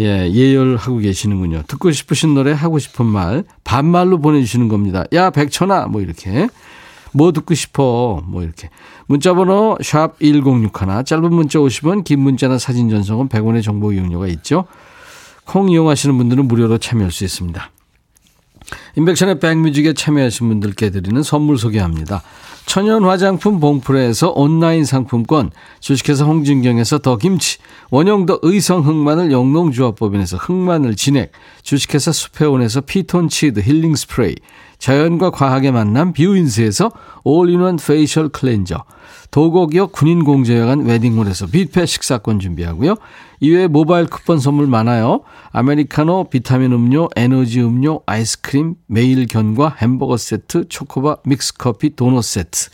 예, 0.00 0.30
예열하고 0.32 0.98
계시는군요. 0.98 1.62
듣고 1.68 1.92
싶으신 1.92 2.34
노래, 2.34 2.52
하고 2.52 2.78
싶은 2.78 3.04
말, 3.04 3.44
반말로 3.64 4.18
보내주시는 4.18 4.68
겁니다. 4.68 5.04
야, 5.12 5.30
백천아! 5.30 5.86
뭐 5.86 6.00
이렇게. 6.00 6.48
뭐 7.12 7.32
듣고 7.32 7.54
싶어? 7.54 8.22
뭐 8.24 8.42
이렇게. 8.42 8.70
문자번호, 9.06 9.76
샵 9.82 10.18
1061, 10.20 11.04
짧은 11.04 11.34
문자 11.34 11.58
50원, 11.58 12.04
긴 12.04 12.20
문자나 12.20 12.58
사진 12.58 12.88
전송은 12.88 13.28
100원의 13.28 13.62
정보 13.62 13.92
이용료가 13.92 14.26
있죠. 14.28 14.64
콩 15.44 15.70
이용하시는 15.70 16.16
분들은 16.16 16.46
무료로 16.48 16.78
참여할 16.78 17.10
수 17.10 17.24
있습니다. 17.24 17.70
인백션의 18.96 19.40
백뮤직에 19.40 19.92
참여하신 19.94 20.48
분들께 20.48 20.90
드리는 20.90 21.22
선물 21.22 21.58
소개합니다. 21.58 22.22
천연 22.70 23.02
화장품 23.02 23.58
봉프레에서 23.58 24.30
온라인 24.36 24.84
상품권, 24.84 25.50
주식회사 25.80 26.24
홍진경에서 26.24 26.98
더 26.98 27.16
김치, 27.16 27.58
원형더 27.90 28.38
의성 28.42 28.86
흑마늘 28.86 29.32
영농조합법인에서 29.32 30.36
흑마늘 30.36 30.94
진액, 30.94 31.32
주식회사 31.64 32.12
수페온에서 32.12 32.82
피톤치드 32.82 33.58
힐링 33.58 33.96
스프레이, 33.96 34.36
자연과 34.78 35.30
과학의 35.30 35.72
만남 35.72 36.12
뷰인스에서 36.12 36.92
all-in-one 37.24 37.76
facial 37.84 38.28
cleanser, 38.28 38.84
도곡역 39.30 39.92
군인공제회관 39.92 40.84
웨딩홀에서 40.84 41.46
뷔페 41.46 41.86
식사권 41.86 42.40
준비하고요. 42.40 42.96
이외에 43.40 43.66
모바일 43.66 44.06
쿠폰 44.06 44.38
선물 44.38 44.66
많아요. 44.66 45.20
아메리카노, 45.52 46.24
비타민 46.30 46.72
음료, 46.72 47.08
에너지 47.16 47.60
음료, 47.60 48.00
아이스크림, 48.06 48.74
매일 48.86 49.26
견과, 49.26 49.74
햄버거 49.78 50.16
세트, 50.16 50.68
초코바, 50.68 51.18
믹스커피, 51.24 51.96
도넛 51.96 52.24
세트. 52.24 52.70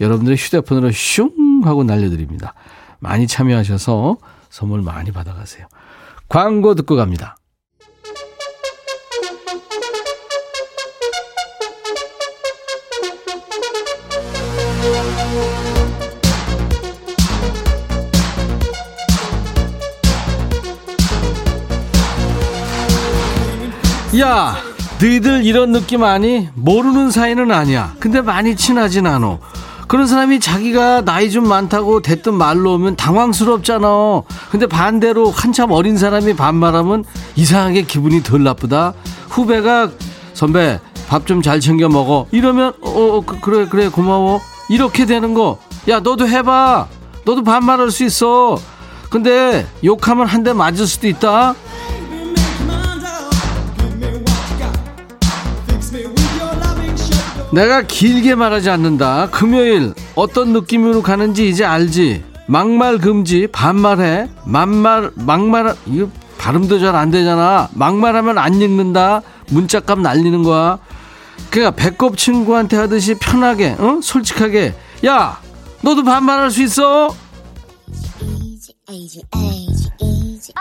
여러분들의 0.00 0.36
휴대폰으로 0.36 0.90
슝 0.92 1.62
하고 1.64 1.84
날려드립니다. 1.84 2.54
많이 2.98 3.26
참여하셔서 3.26 4.16
선물 4.50 4.82
많이 4.82 5.12
받아가세요. 5.12 5.66
광고 6.28 6.74
듣고 6.74 6.96
갑니다. 6.96 7.36
야, 24.20 24.56
너희들 25.00 25.44
이런 25.44 25.72
느낌 25.72 26.04
아니? 26.04 26.48
모르는 26.54 27.10
사이는 27.10 27.50
아니야. 27.50 27.94
근데 27.98 28.20
많이 28.20 28.54
친하진 28.56 29.06
않어. 29.06 29.38
그런 29.88 30.06
사람이 30.06 30.40
자기가 30.40 31.02
나이 31.02 31.30
좀 31.30 31.46
많다고 31.48 32.00
대뜸 32.00 32.34
말로 32.34 32.74
오면 32.74 32.96
당황스럽잖아. 32.96 34.22
근데 34.50 34.66
반대로 34.66 35.30
한참 35.30 35.72
어린 35.72 35.98
사람이 35.98 36.34
반말하면 36.36 37.04
이상하게 37.36 37.82
기분이 37.82 38.22
덜 38.22 38.42
나쁘다. 38.44 38.94
후배가 39.28 39.90
선배 40.32 40.80
밥 41.08 41.26
좀 41.26 41.42
잘 41.42 41.60
챙겨 41.60 41.88
먹어. 41.88 42.26
이러면 42.30 42.72
어, 42.80 42.90
어 42.90 43.20
그, 43.26 43.40
그래 43.40 43.66
그래 43.68 43.88
고마워. 43.88 44.40
이렇게 44.68 45.04
되는 45.06 45.34
거. 45.34 45.58
야 45.88 46.00
너도 46.00 46.26
해봐. 46.26 46.86
너도 47.26 47.42
반말할 47.44 47.90
수 47.90 48.04
있어. 48.04 48.58
근데 49.10 49.66
욕하면 49.84 50.26
한 50.26 50.42
대 50.44 50.52
맞을 50.52 50.86
수도 50.86 51.06
있다. 51.08 51.54
내가 57.54 57.82
길게 57.82 58.34
말하지 58.34 58.68
않는다. 58.68 59.30
금요일 59.30 59.94
어떤 60.16 60.52
느낌으로 60.52 61.02
가는지 61.02 61.48
이제 61.48 61.64
알지. 61.64 62.24
막말 62.48 62.98
금지, 62.98 63.46
반말해. 63.46 64.28
만말, 64.44 65.12
막말, 65.14 65.76
이거 65.86 66.08
발음도 66.36 66.80
잘 66.80 66.96
안 66.96 67.12
되잖아. 67.12 67.68
막말하면 67.74 68.38
안 68.38 68.60
읽는다. 68.60 69.22
문자값 69.50 70.00
날리는 70.00 70.42
거야. 70.42 70.78
그러니까 71.50 71.70
배꼽 71.76 72.18
친구한테 72.18 72.76
하듯이 72.76 73.14
편하게, 73.14 73.76
어? 73.78 74.00
솔직하게. 74.02 74.74
야, 75.06 75.38
너도 75.80 76.02
반말할 76.02 76.50
수 76.50 76.60
있어? 76.64 77.14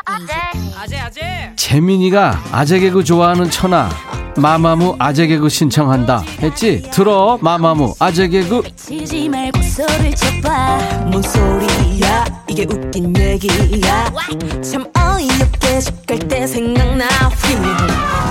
아재 0.06 0.98
아재. 0.98 1.54
재민이가 1.56 2.42
아재 2.52 2.80
개그 2.80 3.04
좋아하는 3.04 3.50
천하 3.50 3.90
마마무 4.38 4.96
아재 5.00 5.28
개그 5.28 5.50
신청한다 5.50 6.24
했지? 6.42 6.82
들어 6.92 7.38
마마무 7.42 7.94
아재 8.00 8.28
개그. 8.28 8.64
치지 8.76 9.30
말고 9.30 9.62
소리를 9.62 10.16
쳐봐. 10.16 10.78
뭔 11.12 11.22
소리야? 11.22 12.26
이게 12.48 12.64
웃긴 12.70 13.14
얘기야. 13.18 14.12
참 14.62 14.86
어이없게 14.98 15.80
족갈 15.82 16.20
때 16.28 16.48
생각나. 16.48 17.08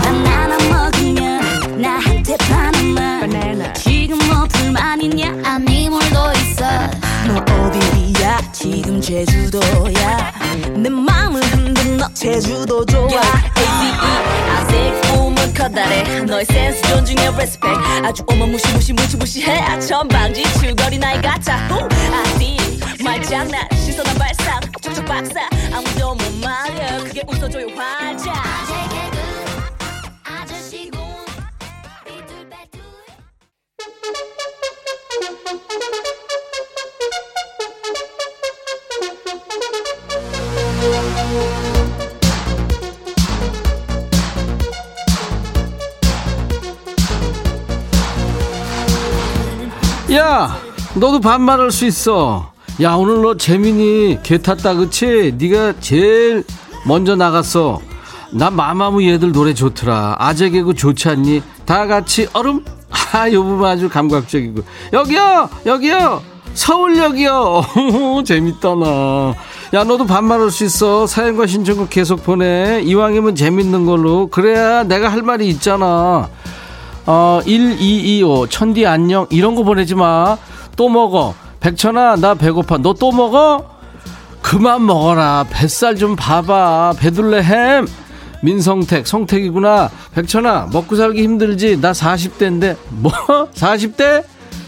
바나나 0.02 0.56
먹으면 0.70 1.80
나한테 1.80 2.36
파는 2.36 2.94
말 2.94 3.74
지금 3.74 4.18
뭐 4.28 4.44
불만이냐? 4.48 5.42
아니 5.44 5.88
뭘더 5.88 6.32
있어 6.34 6.64
너 7.26 7.36
어디야? 7.54 8.38
지금 8.52 9.00
제주도야. 9.00 10.32
내 10.76 10.88
마음을 10.88 11.40
흔든 11.44 11.96
너 11.96 12.12
제주도 12.14 12.84
좋아. 12.86 13.20
아직 14.56 15.00
꿈은 15.12 15.54
커다래. 15.54 16.20
너의 16.22 16.44
센스 16.46 16.82
존중해 16.88 17.28
respect. 17.28 17.80
아주 18.04 18.22
어마무시 18.26 18.72
무시 18.72 18.92
무시 18.92 19.16
무시해. 19.16 19.80
천방지 19.80 20.42
추거리 20.60 20.98
나이 20.98 21.20
같아 21.20 21.56
후, 21.68 21.88
아디 22.12 22.56
말장난 23.02 23.68
신선한 23.74 24.16
발상. 24.18 24.60
촉촉 24.80 25.04
박사. 25.04 25.48
아무도 25.72 26.14
못 26.14 26.32
말려. 26.42 27.04
그게 27.04 27.22
웃어줘요 27.28 27.66
활짝 27.76 28.34
야 50.14 50.56
너도 50.94 51.20
반말할 51.20 51.70
수 51.70 51.86
있어. 51.86 52.52
야 52.82 52.94
오늘 52.94 53.22
너 53.22 53.36
재민이 53.36 54.18
개 54.22 54.38
탔다 54.38 54.74
그치? 54.74 55.34
네가 55.38 55.74
제일 55.80 56.44
먼저 56.86 57.16
나갔어. 57.16 57.80
나 58.32 58.50
마마무 58.50 59.04
얘들 59.04 59.32
노래 59.32 59.54
좋더라. 59.54 60.16
아재 60.18 60.50
개그 60.50 60.74
좋지 60.74 61.08
않니? 61.08 61.42
다 61.64 61.86
같이 61.86 62.28
얼음? 62.32 62.64
아요 63.12 63.42
부분 63.42 63.66
아주 63.66 63.88
감각적이고. 63.88 64.62
여기요! 64.92 65.48
여기요! 65.64 66.22
서울역이요! 66.54 67.62
재밌다 68.26 68.74
나 68.74 69.34
야 69.74 69.84
너도 69.84 70.04
반말할 70.04 70.50
수 70.50 70.64
있어. 70.64 71.06
사연과 71.06 71.46
신청곡 71.46 71.88
계속 71.88 72.22
보내. 72.22 72.82
이왕이면 72.84 73.34
재밌는 73.34 73.86
걸로. 73.86 74.26
그래야 74.26 74.82
내가 74.82 75.10
할 75.10 75.22
말이 75.22 75.48
있잖아 75.48 76.28
어, 77.06 77.40
1225 77.44 78.46
천디 78.48 78.86
안녕 78.86 79.26
이런 79.30 79.54
거 79.54 79.62
보내지 79.62 79.94
마. 79.94 80.36
또 80.76 80.88
먹어. 80.88 81.34
백천아 81.60 82.16
나 82.16 82.34
배고파. 82.34 82.78
너 82.78 82.92
또 82.94 83.12
먹어? 83.12 83.70
그만 84.40 84.84
먹어라. 84.86 85.46
뱃살 85.50 85.96
좀 85.96 86.16
봐봐. 86.16 86.94
배둘레 86.98 87.42
햄. 87.42 87.86
민성택 88.42 89.06
성택이구나. 89.06 89.90
백천아 90.14 90.68
먹고 90.72 90.96
살기 90.96 91.22
힘들지. 91.22 91.80
나 91.80 91.92
40대인데 91.92 92.76
뭐? 92.90 93.12
40대? 93.54 94.24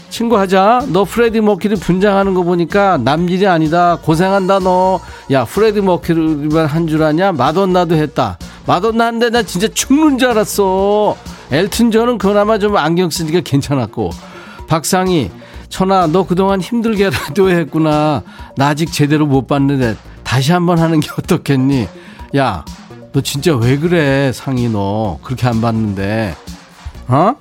친구 0.09 0.37
하자. 0.37 0.85
너 0.93 1.03
프레디 1.03 1.41
머큐리 1.41 1.75
분장하는 1.75 2.33
거 2.35 2.43
보니까 2.43 2.97
남일이 2.97 3.45
아니다. 3.47 3.97
고생한다 4.01 4.59
너. 4.59 4.99
야 5.31 5.43
프레디 5.43 5.81
머큐리만 5.81 6.65
한 6.67 6.87
줄 6.87 7.03
아냐? 7.03 7.31
마돈나도 7.33 7.95
했다. 7.95 8.37
마돈나 8.65 9.05
한데 9.07 9.29
나 9.29 9.43
진짜 9.43 9.67
죽는 9.67 10.17
줄 10.17 10.29
알았어. 10.29 11.15
엘튼 11.51 11.91
존은 11.91 12.17
그나마 12.17 12.57
좀 12.57 12.75
안경 12.77 13.09
쓰니까 13.09 13.41
괜찮았고 13.41 14.09
박상희 14.67 15.29
천아 15.69 16.07
너 16.07 16.25
그동안 16.25 16.59
힘들게 16.61 17.09
라디오 17.11 17.49
했구나 17.49 18.23
나 18.57 18.67
아직 18.67 18.91
제대로 18.91 19.27
못 19.27 19.45
봤는데 19.47 19.95
다시 20.23 20.51
한번 20.51 20.79
하는 20.79 20.99
게 20.99 21.09
어떻겠니 21.19 21.87
야 22.35 22.65
너 23.13 23.21
진짜 23.21 23.55
왜 23.55 23.77
그래 23.77 24.31
상희 24.33 24.67
너 24.67 25.19
그렇게 25.23 25.47
안 25.47 25.61
봤는데 25.61 26.35
어? 27.07 27.33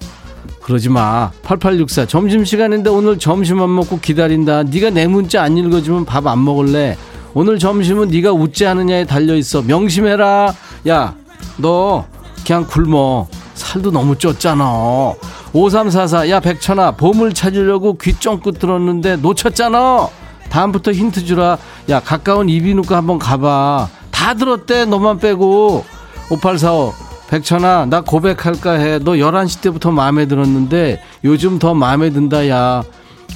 그러지 0.63 0.89
마. 0.89 1.33
8864 1.43 2.07
점심시간인데 2.07 2.91
오늘 2.91 3.19
점심 3.19 3.61
안 3.61 3.75
먹고 3.75 3.99
기다린다. 3.99 4.63
네가 4.63 4.91
내 4.91 5.07
문자 5.09 5.43
안 5.43 5.57
읽어주면 5.59 6.05
밥 6.05 6.27
안 6.29 6.45
먹을래. 6.45 6.97
오늘 7.35 7.59
점심은 7.59 8.09
네가 8.09 8.33
웃지 8.33 8.65
않느냐에 8.67 9.05
달려 9.05 9.35
있어. 9.35 9.63
명심해라. 9.63 10.55
야, 10.89 11.15
너 11.57 12.07
그냥 12.47 12.65
굶어. 12.67 13.27
살도 13.55 13.91
너무 13.91 14.15
쪘잖아. 14.17 15.17
5344, 15.53 16.29
야, 16.31 16.41
백천아, 16.41 16.93
보물 16.93 17.35
찾으려고 17.35 17.97
귀 17.99 18.15
쫑긋 18.15 18.59
들었는데 18.59 19.17
놓쳤잖아. 19.17 20.09
다음부터 20.49 20.93
힌트 20.93 21.25
주라. 21.25 21.59
야, 21.89 22.01
가까운 22.01 22.49
이비인후과 22.49 22.97
한번 22.97 23.19
가봐. 23.19 23.89
다 24.11 24.35
들었대, 24.35 24.85
너만 24.85 25.19
빼고. 25.19 25.85
5845, 26.31 26.93
백천아, 27.29 27.87
나 27.87 28.01
고백할까 28.01 28.73
해. 28.73 28.99
너 28.99 29.13
11시 29.13 29.61
때부터 29.61 29.91
마음에 29.91 30.27
들었는데 30.27 31.01
요즘 31.25 31.59
더 31.59 31.75
마음에 31.75 32.11
든다, 32.11 32.49
야. 32.49 32.83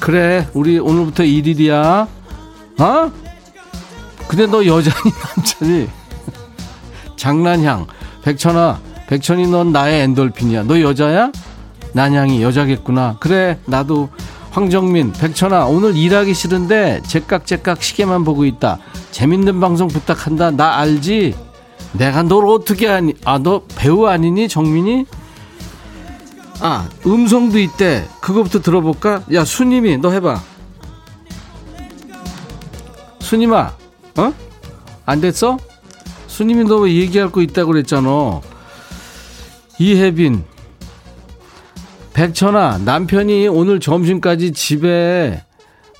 그래, 0.01 0.47
우리 0.55 0.79
오늘부터 0.79 1.25
1일이야. 1.25 2.07
어? 2.81 3.13
근데 4.29 4.47
너 4.47 4.65
여자니, 4.65 5.13
남자니? 5.37 5.89
장난향. 7.17 7.87
백천아, 8.23 8.79
백천이 9.09 9.49
넌 9.49 9.73
나의 9.73 10.03
엔돌핀이야. 10.03 10.65
너 10.65 10.81
여자야? 10.81 11.33
난양이 11.95 12.43
여자겠구나. 12.43 13.17
그래, 13.21 13.59
나도. 13.65 14.11
황정민, 14.51 15.13
백천아, 15.13 15.67
오늘 15.67 15.97
일하기 15.97 16.35
싫은데 16.35 17.03
제깍제깍 17.07 17.83
시계만 17.83 18.25
보고 18.25 18.45
있다. 18.45 18.79
재밌는 19.13 19.61
방송 19.61 19.89
부탁한다. 19.89 20.51
나 20.51 20.79
알지? 20.79 21.35
내가 21.93 22.23
널 22.23 22.47
어떻게 22.47 22.87
하니? 22.87 23.15
아, 23.25 23.39
너 23.39 23.63
배우 23.77 24.07
아니니? 24.07 24.49
정민이? 24.49 25.07
아, 26.61 26.89
음성도 27.07 27.59
있대. 27.59 28.09
그거부터 28.21 28.61
들어볼까? 28.61 29.23
야, 29.33 29.45
수님이, 29.45 29.99
너 29.99 30.11
해봐. 30.11 30.41
수님아, 33.21 33.75
어? 34.19 34.33
안 35.07 35.21
됐어? 35.21 35.59
수님이 36.27 36.65
너 36.65 36.79
왜 36.81 36.95
얘기할 36.95 37.31
거 37.31 37.41
있다고 37.41 37.73
그랬잖아. 37.73 38.41
이혜빈. 39.79 40.45
백천아 42.13 42.79
남편이 42.85 43.47
오늘 43.49 43.79
점심까지 43.81 44.53
집에 44.53 45.43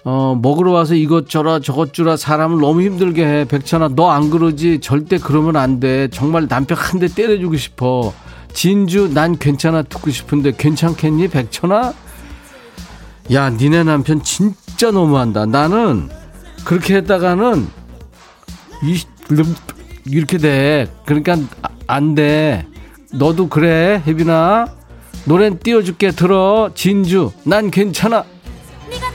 어, 0.05 0.39
먹으러 0.41 0.73
와서 0.73 0.95
이것저것 0.95 1.61
저것 1.63 1.93
주라 1.93 2.17
사람을 2.17 2.61
너무 2.61 2.83
힘들게 2.83 3.25
해. 3.25 3.45
백천아 3.45 3.91
너 3.95 4.11
안 4.11 4.31
그러지? 4.31 4.81
절대 4.81 5.19
그러면 5.19 5.57
안 5.57 5.81
돼. 5.81 6.09
정말 6.09 6.49
남편 6.49 6.77
한 6.77 6.99
대 6.99 7.07
때려주고 7.09 7.57
싶어. 7.57 8.13
진주 8.53 9.11
난 9.15 9.39
괜찮아 9.39 9.83
듣고 9.83 10.11
싶은데 10.11 10.53
괜찮겠니 10.57 11.29
백천아? 11.29 11.93
야 13.33 13.51
니네 13.51 13.85
남편 13.85 14.23
진짜 14.23 14.91
너무한다. 14.91 15.47
나는 15.47 16.09
그렇게 16.65 16.97
했다가는 16.97 17.69
이, 18.83 19.03
이렇게 20.07 20.39
돼. 20.39 20.87
그러니까 21.05 21.37
안 21.87 22.15
돼. 22.15 22.67
너도 23.13 23.49
그래 23.49 24.03
혜빈아. 24.07 24.67
노래는 25.25 25.59
띄워줄게. 25.61 26.11
들어. 26.11 26.71
진주 26.75 27.33
난 27.45 27.71
괜찮아. 27.71 28.25
네가 28.91 29.09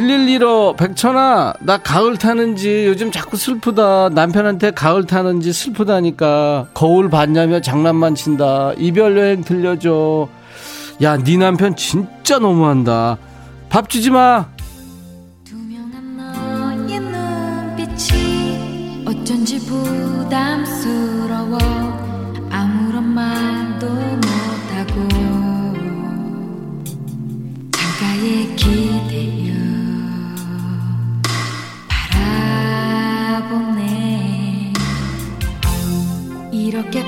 112로 0.00 0.76
백천아 0.76 1.54
나 1.60 1.78
가을 1.78 2.18
타는지 2.18 2.84
요즘 2.86 3.10
자꾸 3.10 3.36
슬프다. 3.38 4.10
남편한테 4.10 4.72
가을 4.72 5.06
타는지 5.06 5.52
슬프다니까. 5.54 6.66
거울 6.74 7.08
봤냐며 7.08 7.60
장난만 7.60 8.14
친다. 8.14 8.72
이별 8.76 9.16
여행 9.16 9.42
들려줘. 9.42 10.28
야 11.02 11.16
네 11.16 11.36
남편 11.38 11.76
진짜 11.76 12.38
너무한다. 12.38 13.16
밥 13.70 13.88
주지 13.88 14.10
마 14.10 14.46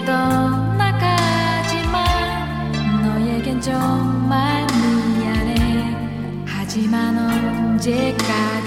떠나가지만 0.09 1.93
너에겐 3.03 3.61
정말 3.61 4.67
미안해. 5.19 5.55
하지만 6.47 7.19
언제까지 7.19 8.58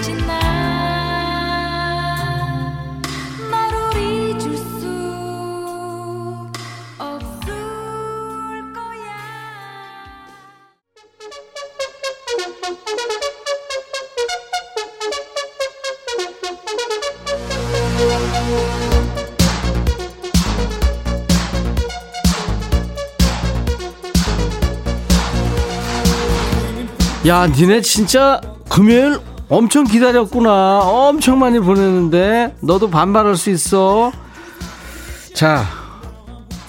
야, 27.26 27.46
니네 27.46 27.82
진짜 27.82 28.40
금요일 28.68 29.18
엄청 29.48 29.84
기다렸구나. 29.84 30.80
엄청 30.80 31.38
많이 31.38 31.58
보내는데 31.60 32.56
너도 32.60 32.90
반발할 32.90 33.36
수 33.36 33.50
있어. 33.50 34.10
자, 35.34 35.64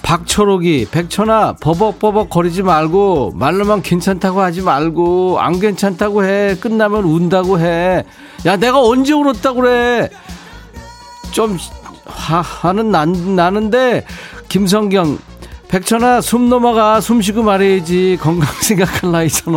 박철옥이 0.02 0.86
백천아 0.90 1.54
버벅버벅 1.60 2.30
거리지 2.30 2.62
말고 2.62 3.32
말로만 3.34 3.82
괜찮다고 3.82 4.40
하지 4.42 4.60
말고 4.60 5.38
안 5.40 5.58
괜찮다고 5.58 6.24
해. 6.24 6.56
끝나면 6.60 7.04
운다고 7.04 7.58
해 7.58 8.04
야 8.46 8.56
내가 8.58 8.78
언제 8.82 9.14
울었다고 9.14 9.62
그래? 9.62 10.10
좀 11.32 11.56
화, 12.04 12.42
화는 12.42 12.90
난, 12.90 13.34
나는데 13.34 14.04
김성경 14.50 15.18
백천아 15.68 16.20
숨 16.20 16.50
넘어가. 16.50 17.00
숨 17.00 17.22
쉬고 17.22 17.42
말해야지. 17.42 18.18
건강 18.20 18.46
생각할 18.60 19.10
나이잖아 19.10 19.56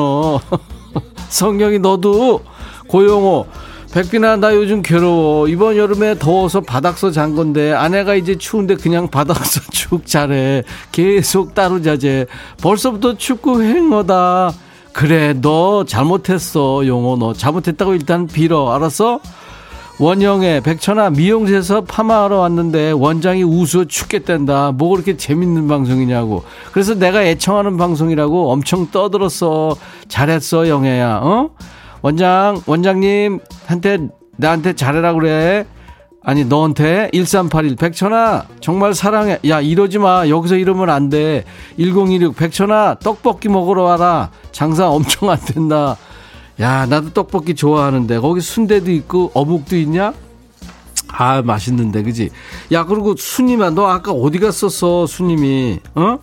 성경이 1.30 1.80
너도 1.80 2.41
고용호 2.88 3.47
백빈아 3.91 4.36
나 4.36 4.53
요즘 4.53 4.82
괴로워. 4.82 5.47
이번 5.47 5.78
여름에 5.78 6.19
더워서 6.19 6.61
바닥서 6.61 7.09
잔 7.11 7.36
건데 7.36 7.73
아내가 7.73 8.15
이제 8.15 8.38
추운데 8.38 8.75
그냥 8.75 9.07
바닥서 9.07 9.61
쭉 9.71 10.05
자래. 10.05 10.63
계속 10.91 11.55
따로 11.55 11.82
자재. 11.82 12.28
벌써부터 12.61 13.17
축구 13.17 13.63
행어다. 13.63 14.51
그래 14.93 15.34
너 15.41 15.86
잘못했어 15.86 16.86
용호. 16.86 17.17
너 17.17 17.34
잘못했다고 17.34 17.93
일단 17.93 18.28
빌어. 18.28 18.73
알았어? 18.73 19.19
원영의 20.00 20.62
백천아 20.62 21.10
미용실에서 21.10 21.82
파마하러 21.82 22.38
왔는데 22.38 22.91
원장이 22.91 23.43
우스워 23.43 23.86
죽겠단다. 23.86 24.74
뭐 24.74 24.89
그렇게 24.89 25.18
재밌는 25.18 25.68
방송이냐고. 25.68 26.43
그래서 26.72 26.93
내가 26.93 27.24
애청하는 27.24 27.78
방송이라고 27.78 28.52
엄청 28.52 28.91
떠들었어. 28.91 29.76
잘했어 30.08 30.68
영애야 30.68 31.22
어? 31.24 31.50
원장 32.04 32.62
원장님 32.68 33.39
한테 33.66 33.98
나한테 34.36 34.74
잘해라 34.76 35.14
그래. 35.14 35.66
아니 36.24 36.43
너한테? 36.45 37.10
1381 37.14 37.76
백천아 37.78 38.45
정말 38.60 38.93
사랑해. 38.93 39.39
야 39.50 39.62
이러지 39.62 39.98
마. 39.98 40.28
여기서 40.30 40.58
이러면 40.58 40.91
안 40.91 41.10
돼 41.10 41.43
1016 41.80 42.36
백천아 42.36 42.98
떡볶이 43.02 43.50
먹으러 43.50 43.82
와라. 43.82 44.30
장사 44.52 44.89
엄청 44.89 45.32
안 45.32 45.39
된다 45.39 45.98
야 46.60 46.86
나도 46.86 47.12
떡볶이 47.12 47.55
좋아하는데 47.55 48.20
거기 48.20 48.41
순대도 48.41 48.91
있고 48.91 49.32
어묵도 49.34 49.76
있냐 49.78 50.14
아 51.10 51.41
맛있는데 51.41 52.03
그지 52.03 52.30
야 52.72 52.86
그리고 52.86 53.16
수님아 53.16 53.72
너 53.72 53.88
아까 53.88 54.12
어디 54.12 54.39
갔었어 54.39 55.05
수님이 55.05 55.80
어 55.95 56.20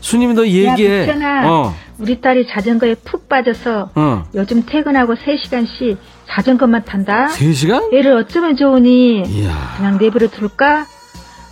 수님이 0.00 0.34
너 0.34 0.46
얘기해 0.46 1.02
야, 1.02 1.06
백천아. 1.06 1.52
어 1.52 1.74
우리 1.98 2.20
딸이 2.20 2.46
자전거에 2.48 2.94
푹 3.04 3.28
빠져서 3.28 3.90
어. 3.94 4.24
요즘 4.34 4.64
퇴근하고 4.64 5.14
3시간씩 5.14 5.96
자전거만 6.28 6.84
탄다. 6.84 7.26
3시간? 7.26 7.92
애를 7.92 8.12
어쩌면 8.16 8.56
좋으니 8.56 9.22
이야. 9.26 9.74
그냥 9.76 9.98
내버려 9.98 10.28
둘까? 10.28 10.86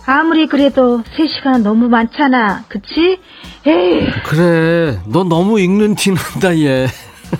아무리 0.09 0.47
그래도 0.47 1.03
3시간은 1.03 1.63
너무 1.63 1.89
많잖아. 1.89 2.63
그치? 2.69 3.19
에이, 3.65 4.07
그래, 4.25 5.01
너 5.05 5.25
너무 5.25 5.59
읽는 5.59 5.95
티 5.95 6.13
난다, 6.13 6.57
얘. 6.57 6.87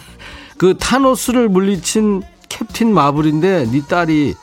그 0.60 0.76
타노스를 0.78 1.48
물리친 1.48 2.24
캡틴 2.50 2.94
마블인데, 2.94 3.68
네 3.72 3.82
딸이, 3.88 4.36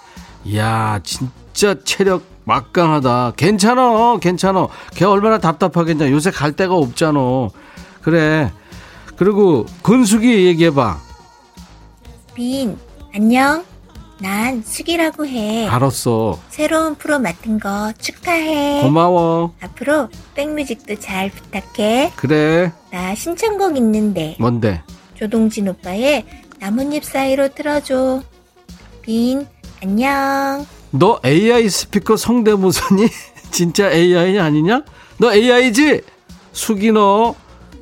이야, 0.47 1.01
진짜 1.03 1.75
체력 1.85 2.25
막강하다. 2.45 3.35
괜찮아, 3.37 4.17
괜찮아. 4.17 4.69
걔 4.95 5.05
얼마나 5.05 5.37
답답하겠냐. 5.37 6.11
요새 6.11 6.31
갈 6.31 6.53
데가 6.53 6.75
없잖아. 6.75 7.21
그래. 8.01 8.51
그리고, 9.17 9.67
근숙이 9.83 10.47
얘기해봐. 10.47 10.97
빈, 12.35 12.79
안녕. 13.15 13.65
난 14.25 14.63
숙이라고 14.65 15.27
해. 15.27 15.69
알았어. 15.69 16.41
새로운 16.49 16.95
프로 16.95 17.19
맡은 17.19 17.61
거 17.61 17.93
축하해. 18.01 18.81
고마워. 18.81 19.53
앞으로 19.61 20.09
백뮤직도 20.35 20.99
잘 20.99 21.31
부탁해. 21.31 22.13
그래. 22.17 22.73
나 22.91 23.15
신청곡 23.15 23.77
있는데 23.77 24.35
뭔데? 24.41 24.83
조동진 25.15 25.69
오빠의 25.69 26.25
나뭇잎 26.59 27.05
사이로 27.05 27.49
틀어줘. 27.49 28.23
빈, 29.03 29.47
안녕. 29.83 30.65
너 30.91 31.21
AI 31.23 31.69
스피커 31.69 32.17
성대모사니? 32.17 33.07
진짜 33.53 33.93
AI 33.93 34.39
아니냐? 34.39 34.85
너 35.19 35.35
AI지? 35.35 36.01
숙이 36.53 36.93
너. 36.93 37.35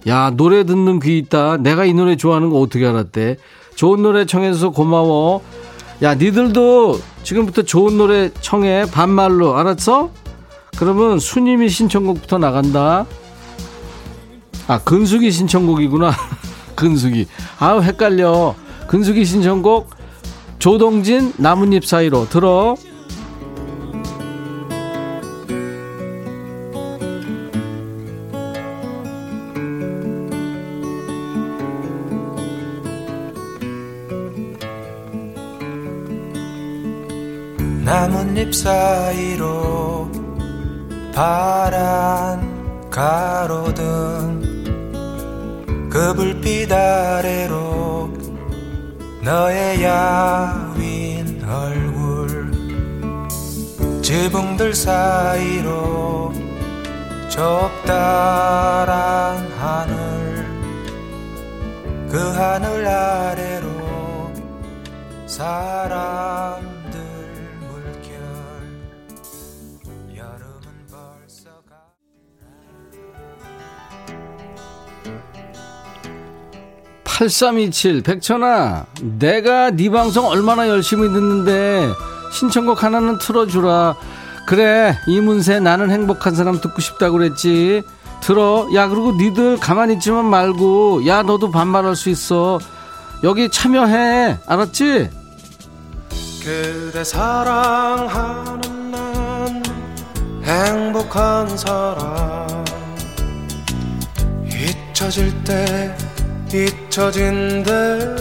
야, 0.09 0.31
노래 0.31 0.65
듣는 0.65 0.99
귀 0.99 1.19
있다. 1.19 1.59
내가 1.59 1.85
이 1.85 1.95
노래 1.95 2.17
좋아하는 2.17 2.51
거 2.51 2.59
어떻게 2.59 2.85
알았대? 2.85 3.37
좋은 3.77 4.03
노래 4.03 4.27
청해서 4.27 4.71
고마워. 4.71 5.41
야, 6.03 6.17
니들도 6.17 7.01
지금부터 7.23 7.63
좋은 7.63 7.97
노래 7.97 8.31
청해. 8.41 8.87
반말로. 8.91 9.57
알았어? 9.57 10.11
그러면 10.77 11.21
수님이 11.21 11.69
신청곡부터 11.69 12.39
나간다. 12.39 13.07
아, 14.67 14.81
근숙이 14.81 15.31
신청곡이구나. 15.31 16.13
근숙이. 16.75 17.29
아우, 17.61 17.83
헷갈려. 17.83 18.57
근숙이 18.89 19.25
신청곡 19.25 19.91
조동진 20.59 21.33
나뭇잎 21.37 21.87
사이로 21.87 22.29
들어. 22.29 22.75
사이로 39.13 40.11
파란 41.15 42.89
가로등 42.89 44.41
그 45.91 46.15
불빛 46.15 46.73
아래로 46.73 48.11
너의 49.23 49.83
야윈 49.83 51.45
얼굴 51.47 52.51
지붕들 54.03 54.75
사이로 54.75 56.33
적다란 57.29 58.57
하늘 59.59 60.47
그 62.11 62.19
하늘 62.31 62.87
아래로 62.87 64.33
사람 65.27 66.72
8327 77.23 78.03
백천아 78.03 78.87
내가 79.01 79.71
네 79.71 79.89
방송 79.91 80.27
얼마나 80.27 80.69
열심히 80.69 81.09
듣는데 81.09 81.89
신청곡 82.33 82.83
하나는 82.83 83.19
틀어주라. 83.19 83.95
그래 84.47 84.99
이문세 85.07 85.61
나는 85.61 85.93
행복한 85.93 86.35
사람 86.35 86.61
듣고 86.61 86.81
싶다고 86.81 87.19
그랬지. 87.19 87.83
들어. 88.21 88.67
야 88.75 88.89
그리고 88.89 89.13
니들 89.13 89.59
가만히 89.59 89.95
있지만 89.95 90.25
말고. 90.25 91.07
야 91.07 91.23
너도 91.23 91.53
반말할 91.53 91.95
수 91.95 92.11
있어. 92.11 92.59
여기 93.23 93.49
참여해. 93.49 94.39
알았지? 94.47 95.11
그대 96.43 97.05
사랑하는 97.05 98.91
난 98.91 99.63
행복한 100.43 101.57
사람. 101.57 102.65
잊혀질 104.45 105.45
때 105.45 105.97
잊혀진대도 106.55 108.13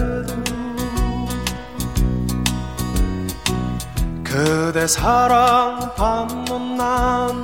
그대 4.24 4.88
사랑 4.88 5.94
받는 5.96 6.78
난 6.78 7.44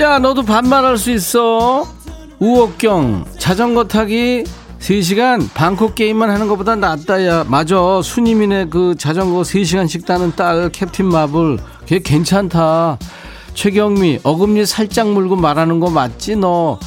야 0.10 0.18
너도 0.18 0.42
반말할 0.42 0.98
수 0.98 1.12
있어. 1.12 1.86
우옥경 2.40 3.26
자전거 3.38 3.84
타기 3.84 4.44
3시간 4.80 5.48
방콕 5.54 5.94
게임만 5.94 6.32
하는 6.32 6.48
것보다 6.48 6.76
낫다 6.76 7.24
야. 7.28 7.46
맞아. 7.48 8.02
수님이네 8.02 8.70
그 8.72 8.96
자전거 8.98 9.42
3시간씩 9.42 10.08
따는 10.08 10.36
딸 10.36 10.72
캡틴 10.72 11.06
마블. 11.06 11.60
걔 11.86 12.00
괜찮다. 12.00 12.98
최경미 13.54 14.22
어금니 14.24 14.66
살짝 14.66 15.10
물고 15.10 15.36
말하는 15.36 15.80
거 15.80 15.92
맞지 15.92 16.38
너? 16.38 16.80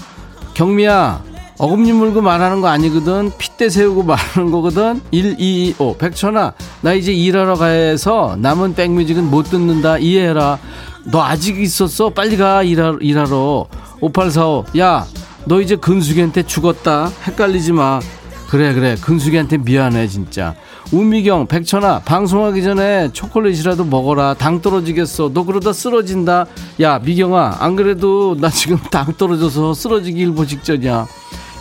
경미야 0.54 1.22
어금니 1.58 1.92
물고 1.92 2.22
말하는 2.22 2.60
거 2.60 2.66
아니거든. 2.66 3.30
핏대 3.38 3.68
세우고 3.68 4.02
말하는 4.02 4.50
거거든. 4.50 5.00
1225 5.12 5.96
백천아 5.96 6.54
나 6.80 6.92
이제 6.92 7.12
일하러 7.12 7.54
가야 7.54 7.70
해서 7.70 8.34
남은 8.40 8.74
백뮤직은 8.74 9.30
못 9.30 9.44
듣는다. 9.44 9.98
이해해라 9.98 10.58
너 11.05 11.22
아직 11.22 11.61
있었어? 11.61 12.11
빨리 12.11 12.36
가 12.36 12.62
일하, 12.62 12.96
일하러. 13.00 13.66
5845 14.00 14.64
야 14.78 15.07
너 15.44 15.61
이제 15.61 15.76
근숙이한테 15.76 16.44
죽었다. 16.44 17.11
헷갈리지 17.26 17.72
마. 17.72 18.00
그래 18.48 18.74
그래. 18.74 18.96
근숙이한테 19.00 19.59
미안해 19.59 20.07
진짜. 20.09 20.55
우미경 20.92 21.46
백천아 21.46 22.00
방송하기 22.00 22.62
전에 22.62 23.11
초콜릿이라도 23.12 23.84
먹어라. 23.84 24.34
당 24.34 24.61
떨어지겠어. 24.61 25.30
너 25.32 25.44
그러다 25.44 25.72
쓰러진다. 25.72 26.46
야 26.80 26.98
미경아 26.98 27.57
안 27.61 27.76
그래도 27.76 28.36
나 28.38 28.50
지금 28.50 28.76
당 28.90 29.14
떨어져서 29.16 29.74
쓰러지기 29.74 30.20
일보 30.20 30.46
직전이야. 30.46 31.07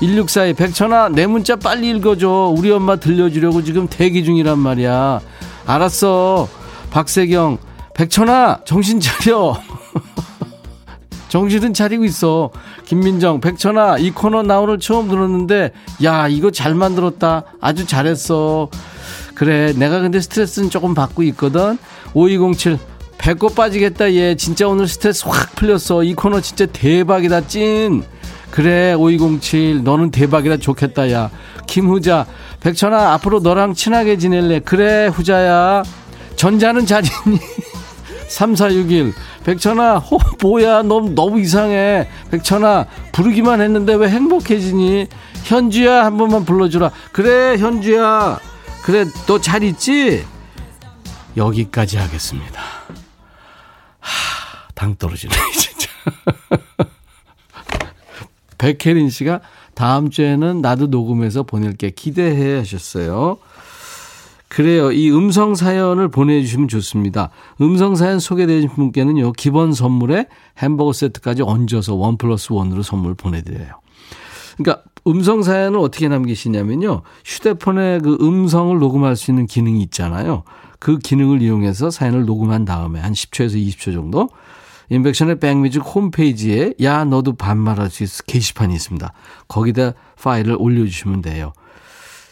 1642 0.01 0.53
백천아 0.53 1.09
내 1.09 1.25
문자 1.27 1.55
빨리 1.55 1.89
읽어줘. 1.91 2.53
우리 2.55 2.71
엄마 2.71 2.97
들려주려고 2.97 3.63
지금 3.63 3.87
대기 3.87 4.23
중이란 4.23 4.59
말이야. 4.59 5.21
알았어. 5.65 6.47
박세경 6.91 7.57
백천아 7.93 8.61
정신 8.65 8.99
차려. 8.99 9.55
정신은 11.29 11.73
차리고 11.73 12.03
있어. 12.05 12.51
김민정 12.85 13.39
백천아 13.39 13.97
이 13.99 14.11
코너 14.11 14.43
나 14.43 14.59
오늘 14.59 14.79
처음 14.79 15.07
들었는데 15.07 15.71
야 16.03 16.27
이거 16.27 16.51
잘 16.51 16.75
만들었다. 16.75 17.43
아주 17.61 17.85
잘했어. 17.85 18.69
그래 19.35 19.73
내가 19.73 19.99
근데 20.01 20.19
스트레스는 20.19 20.69
조금 20.69 20.93
받고 20.93 21.23
있거든. 21.23 21.77
5207 22.13 22.77
배꼽 23.17 23.55
빠지겠다 23.55 24.13
얘. 24.13 24.35
진짜 24.35 24.67
오늘 24.67 24.87
스트레스 24.87 25.25
확 25.27 25.55
풀렸어. 25.55 26.03
이 26.03 26.13
코너 26.13 26.41
진짜 26.41 26.65
대박이다 26.65 27.47
찐. 27.47 28.03
그래 28.49 28.93
5207 28.93 29.83
너는 29.83 30.11
대박이라 30.11 30.57
좋겠다 30.57 31.11
야. 31.11 31.29
김후자 31.67 32.25
백천아 32.59 33.13
앞으로 33.13 33.39
너랑 33.39 33.73
친하게 33.73 34.17
지낼래. 34.17 34.59
그래 34.59 35.07
후자야. 35.07 35.83
전자는 36.35 36.85
잘 36.85 37.03
있니 37.05 37.39
3461 38.35 39.13
백천아 39.43 39.97
호, 39.97 40.17
뭐야 40.41 40.83
너 40.83 41.01
너무 41.01 41.39
이상해. 41.39 42.07
백천아 42.31 42.85
부르기만 43.11 43.61
했는데 43.61 43.93
왜 43.93 44.07
행복해지니? 44.09 45.07
현주야 45.43 46.05
한 46.05 46.17
번만 46.17 46.45
불러주라. 46.45 46.91
그래 47.11 47.57
현주야. 47.57 48.39
그래 48.83 49.05
너 49.27 49.37
잘 49.39 49.63
있지? 49.63 50.25
여기까지 51.35 51.97
하겠습니다. 51.97 52.61
하, 53.99 54.67
당 54.75 54.95
떨어지네 54.95 55.33
진짜. 55.53 55.87
백혜린 58.57 59.09
씨가 59.09 59.41
다음 59.73 60.09
주에는 60.09 60.61
나도 60.61 60.87
녹음해서 60.87 61.43
보낼게. 61.43 61.91
기대해 61.91 62.57
하셨어요. 62.59 63.37
그래요. 64.51 64.91
이 64.91 65.09
음성 65.09 65.55
사연을 65.55 66.09
보내주시면 66.09 66.67
좋습니다. 66.67 67.29
음성 67.61 67.95
사연 67.95 68.19
소개되신 68.19 68.67
분께는요, 68.71 69.31
기본 69.31 69.71
선물에 69.71 70.27
햄버거 70.57 70.91
세트까지 70.91 71.43
얹어서 71.43 71.95
원 71.95 72.17
플러스 72.17 72.51
원으로 72.51 72.83
선물 72.83 73.15
보내드려요. 73.15 73.79
그러니까 74.57 74.83
음성 75.07 75.41
사연을 75.41 75.79
어떻게 75.79 76.09
남기시냐면요, 76.09 77.03
휴대폰에 77.23 77.99
그 77.99 78.17
음성을 78.19 78.77
녹음할 78.77 79.15
수 79.15 79.31
있는 79.31 79.47
기능이 79.47 79.81
있잖아요. 79.83 80.43
그 80.79 80.97
기능을 80.99 81.41
이용해서 81.41 81.89
사연을 81.89 82.25
녹음한 82.25 82.65
다음에 82.65 82.99
한 82.99 83.13
10초에서 83.13 83.55
20초 83.55 83.93
정도 83.93 84.27
인백션의 84.89 85.39
백뮤직 85.39 85.81
홈페이지에 85.81 86.73
야 86.83 87.05
너도 87.05 87.37
반말할 87.37 87.89
수 87.89 88.03
있어 88.03 88.21
게시판이 88.23 88.73
있습니다. 88.73 89.13
거기다 89.47 89.93
파일을 90.21 90.57
올려주시면 90.59 91.21
돼요. 91.21 91.53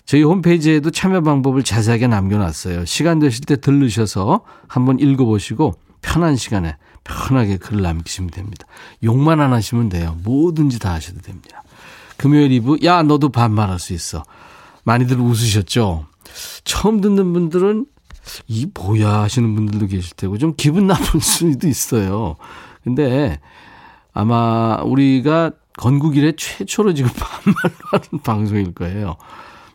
저희 0.09 0.23
홈페이지에도 0.23 0.89
참여 0.89 1.21
방법을 1.21 1.61
자세하게 1.61 2.07
남겨놨어요. 2.07 2.85
시간 2.85 3.19
되실 3.19 3.45
때 3.45 3.57
들르셔서 3.57 4.41
한번 4.67 4.97
읽어보시고 4.97 5.75
편한 6.01 6.35
시간에 6.35 6.77
편하게 7.03 7.57
글을 7.57 7.83
남기시면 7.83 8.31
됩니다. 8.31 8.65
욕만 9.03 9.39
안 9.39 9.53
하시면 9.53 9.89
돼요. 9.89 10.17
뭐든지 10.23 10.79
다 10.79 10.93
하셔도 10.93 11.21
됩니다. 11.21 11.61
금요일 12.17 12.49
2부 12.59 12.83
야 12.85 13.03
너도 13.03 13.29
반말할 13.29 13.77
수 13.77 13.93
있어. 13.93 14.23
많이들 14.83 15.19
웃으셨죠? 15.19 16.07
처음 16.63 17.01
듣는 17.01 17.31
분들은 17.31 17.85
이 18.47 18.65
뭐야 18.73 19.21
하시는 19.21 19.53
분들도 19.53 19.85
계실 19.85 20.15
테고 20.15 20.39
좀 20.39 20.55
기분 20.57 20.87
나쁠 20.87 21.21
수도 21.21 21.67
있어요. 21.69 22.35
근데 22.83 23.39
아마 24.11 24.81
우리가 24.81 25.51
건국 25.77 26.17
이래 26.17 26.31
최초로 26.35 26.95
지금 26.95 27.11
반말로 27.13 27.75
하는 27.91 28.23
방송일 28.23 28.73
거예요. 28.73 29.15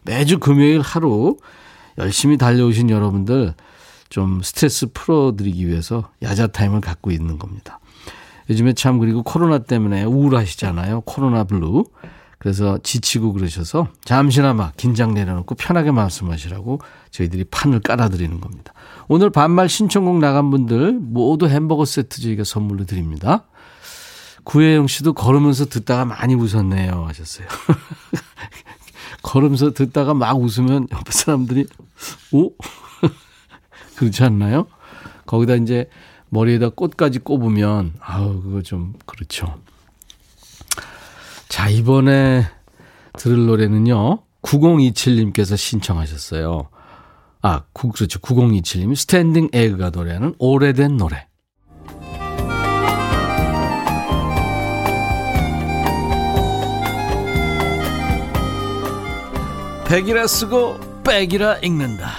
매주 0.05 0.39
금요일 0.39 0.81
하루 0.81 1.37
열심히 1.99 2.37
달려오신 2.37 2.91
여러분들 2.91 3.55
좀 4.09 4.43
스트레스 4.43 4.87
풀어드리기 4.93 5.67
위해서 5.67 6.11
야자 6.23 6.49
타임을 6.49 6.81
갖고 6.81 7.11
있는 7.11 7.39
겁니다. 7.39 7.81
요즘에 8.51 8.75
참 8.75 8.99
그리고 8.99 9.23
코로나 9.23 9.59
때문에 9.59 10.05
우울하시잖아요. 10.05 11.03
코로나 11.03 11.45
블루. 11.45 11.85
그래서 12.39 12.79
지치고 12.83 13.33
그러셔서 13.33 13.89
잠시나마 14.05 14.71
긴장 14.77 15.15
내려놓고 15.15 15.55
편하게 15.55 15.93
말씀하시라고 15.93 16.79
저희들이 17.11 17.45
판을 17.45 17.81
깔아드리는 17.81 18.39
겁니다. 18.39 18.75
오늘 19.09 19.31
반말 19.31 19.71
신청곡 19.71 20.19
나간 20.19 20.51
분들 20.51 20.99
모두 21.01 21.49
햄버거 21.49 21.87
세트 21.87 22.21
저희가 22.21 22.45
선물로 22.45 22.85
드립니다. 22.85 23.45
구혜영 24.45 24.89
씨도 24.89 25.15
걸으면서 25.15 25.65
듣다가 25.65 26.05
많이 26.05 26.35
웃었네요 26.35 27.07
하셨어요. 27.09 27.47
걸으면서 29.25 29.73
듣다가 29.73 30.15
막 30.15 30.39
웃으면 30.39 30.87
옆에 30.93 31.11
사람들이 31.11 31.67
오? 32.33 32.53
그렇지 33.97 34.23
않나요? 34.23 34.67
거기다 35.27 35.55
이제 35.55 35.89
머리에다 36.29 36.69
꽃까지 36.69 37.21
꼽으면 37.21 37.95
아우 37.99 38.41
그거 38.43 38.63
좀 38.63 38.95
그렇죠. 39.07 39.59
자, 41.49 41.69
이번에 41.69 42.45
들을 43.17 43.47
노래는요. 43.47 44.23
9027님께서 44.43 45.57
신청하셨어요. 45.57 46.69
아, 47.43 47.63
구, 47.73 47.91
그렇죠. 47.91 48.19
9027님이 48.19 48.97
스탠딩 48.97 49.51
에그가 49.53 49.91
노래하는 49.91 50.35
오래된 50.39 50.97
노래. 50.97 51.27
백이라 59.95 60.27
쓰고 60.27 61.03
백이라 61.05 61.59
읽는다. 61.59 62.11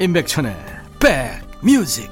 임백천의 0.00 0.56
백뮤직. 0.98 2.10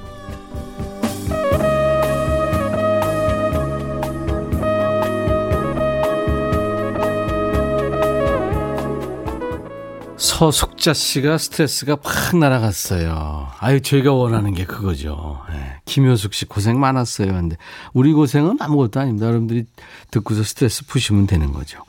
서숙자 10.15 10.93
씨가 10.93 11.37
스트레스가 11.37 11.97
팍 11.97 12.37
날아갔어요. 12.37 13.49
아유, 13.59 13.81
저희가 13.81 14.13
원하는 14.13 14.53
게 14.53 14.63
그거죠. 14.63 15.41
네. 15.49 15.81
김효숙 15.83 16.33
씨 16.33 16.45
고생 16.45 16.79
많았어요. 16.79 17.33
근데 17.33 17.57
우리 17.91 18.13
고생은 18.13 18.55
아무것도 18.61 19.01
아닙니다. 19.01 19.27
여러분들이 19.27 19.65
듣고서 20.11 20.43
스트레스 20.43 20.85
푸시면 20.85 21.27
되는 21.27 21.51
거죠. 21.51 21.83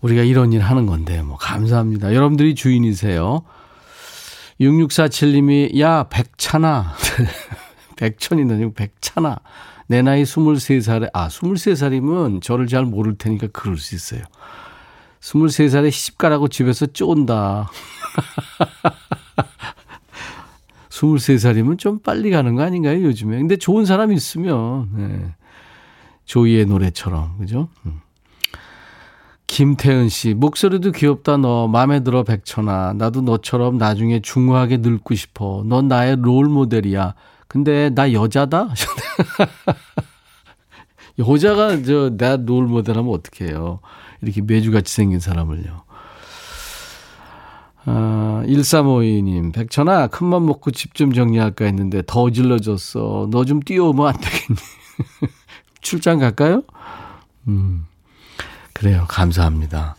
우리가 0.00 0.22
이런 0.22 0.52
일 0.52 0.60
하는 0.60 0.86
건데, 0.86 1.22
뭐, 1.22 1.36
감사합니다. 1.36 2.14
여러분들이 2.14 2.54
주인이세요. 2.54 3.42
6647님이, 4.60 5.78
야, 5.80 6.04
백찬아. 6.04 6.94
백천이나 7.96 8.56
백찬아. 8.74 9.36
내 9.88 10.02
나이 10.02 10.22
23살에, 10.22 11.10
아, 11.12 11.28
23살이면 11.28 12.42
저를 12.42 12.66
잘 12.66 12.84
모를 12.84 13.16
테니까 13.16 13.48
그럴 13.52 13.76
수 13.76 13.94
있어요. 13.94 14.22
23살에 15.20 15.90
시집 15.90 16.16
가라고 16.16 16.48
집에서 16.48 16.86
쫀다. 16.86 17.70
23살이면 20.88 21.78
좀 21.78 21.98
빨리 21.98 22.30
가는 22.30 22.54
거 22.54 22.62
아닌가요, 22.62 23.02
요즘에? 23.02 23.36
근데 23.38 23.56
좋은 23.56 23.84
사람 23.84 24.12
있으면, 24.12 24.90
네. 24.94 25.34
조이의 26.24 26.66
노래처럼, 26.66 27.38
그죠? 27.38 27.68
음. 27.84 28.00
김태은 29.50 30.08
씨, 30.10 30.32
목소리도 30.34 30.92
귀엽다, 30.92 31.36
너. 31.36 31.66
마음에 31.66 32.04
들어, 32.04 32.22
백천아. 32.22 32.92
나도 32.96 33.22
너처럼 33.22 33.78
나중에 33.78 34.20
중후하게 34.20 34.76
늙고 34.76 35.16
싶어. 35.16 35.64
넌 35.66 35.88
나의 35.88 36.16
롤 36.20 36.46
모델이야. 36.48 37.14
근데 37.48 37.90
나 37.90 38.12
여자다? 38.12 38.68
여자가 41.18 41.82
저, 41.82 42.10
나 42.16 42.36
롤 42.36 42.68
모델 42.68 42.96
하면 42.96 43.12
어떡해요. 43.12 43.80
이렇게 44.22 44.40
매주같이 44.40 44.94
생긴 44.94 45.18
사람을요. 45.18 45.82
아, 47.86 48.44
1352님, 48.46 49.52
백천아, 49.52 50.06
큰맘 50.08 50.46
먹고 50.46 50.70
집 50.70 50.94
좀 50.94 51.12
정리할까 51.12 51.64
했는데 51.64 52.04
더 52.06 52.30
질러졌어. 52.30 53.26
너 53.32 53.44
좀 53.44 53.58
뛰어오면 53.60 54.06
안 54.06 54.14
되겠니? 54.14 54.58
출장 55.80 56.20
갈까요? 56.20 56.62
음, 57.48 57.86
그래요. 58.80 59.04
감사합니다. 59.08 59.94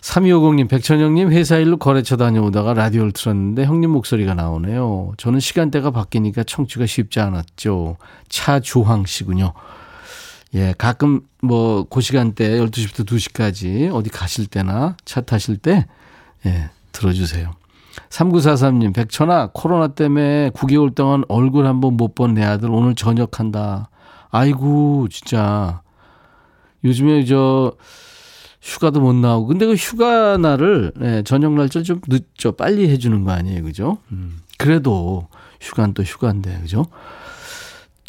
3250님, 0.00 0.68
백천영님, 0.68 1.30
회사 1.30 1.58
일로 1.58 1.76
거래처 1.76 2.16
다녀오다가 2.16 2.74
라디오를 2.74 3.12
틀었는데 3.12 3.66
형님 3.66 3.90
목소리가 3.90 4.34
나오네요. 4.34 5.12
저는 5.16 5.38
시간대가 5.38 5.92
바뀌니까 5.92 6.42
청취가 6.42 6.86
쉽지 6.86 7.20
않았죠. 7.20 7.98
차주황 8.28 9.04
씨군요. 9.06 9.52
예, 10.54 10.74
가끔 10.76 11.20
뭐, 11.40 11.84
그 11.88 12.00
시간대 12.00 12.58
12시부터 12.58 13.06
2시까지 13.06 13.94
어디 13.94 14.10
가실 14.10 14.46
때나 14.46 14.96
차 15.04 15.20
타실 15.20 15.56
때, 15.58 15.86
예, 16.46 16.70
들어주세요. 16.90 17.52
3943님, 18.08 18.92
백천아, 18.92 19.50
코로나 19.52 19.86
때문에 19.88 20.50
9개월 20.50 20.92
동안 20.96 21.22
얼굴 21.28 21.66
한번 21.66 21.96
못 21.96 22.16
본 22.16 22.34
내 22.34 22.42
아들 22.42 22.70
오늘 22.72 22.96
전역한다. 22.96 23.88
아이고, 24.30 25.06
진짜. 25.10 25.82
요즘에 26.84 27.24
저, 27.24 27.72
휴가도 28.62 29.00
못 29.00 29.14
나오고. 29.14 29.46
근데 29.48 29.66
그 29.66 29.74
휴가 29.74 30.36
날을, 30.36 30.92
예, 31.02 31.22
저녁 31.24 31.54
날짜 31.54 31.82
좀 31.82 32.00
늦죠. 32.06 32.52
빨리 32.52 32.88
해주는 32.90 33.24
거 33.24 33.32
아니에요. 33.32 33.62
그죠? 33.62 33.98
음, 34.12 34.40
그래도 34.58 35.28
휴가는 35.60 35.94
또 35.94 36.02
휴가인데, 36.02 36.60
그죠? 36.60 36.86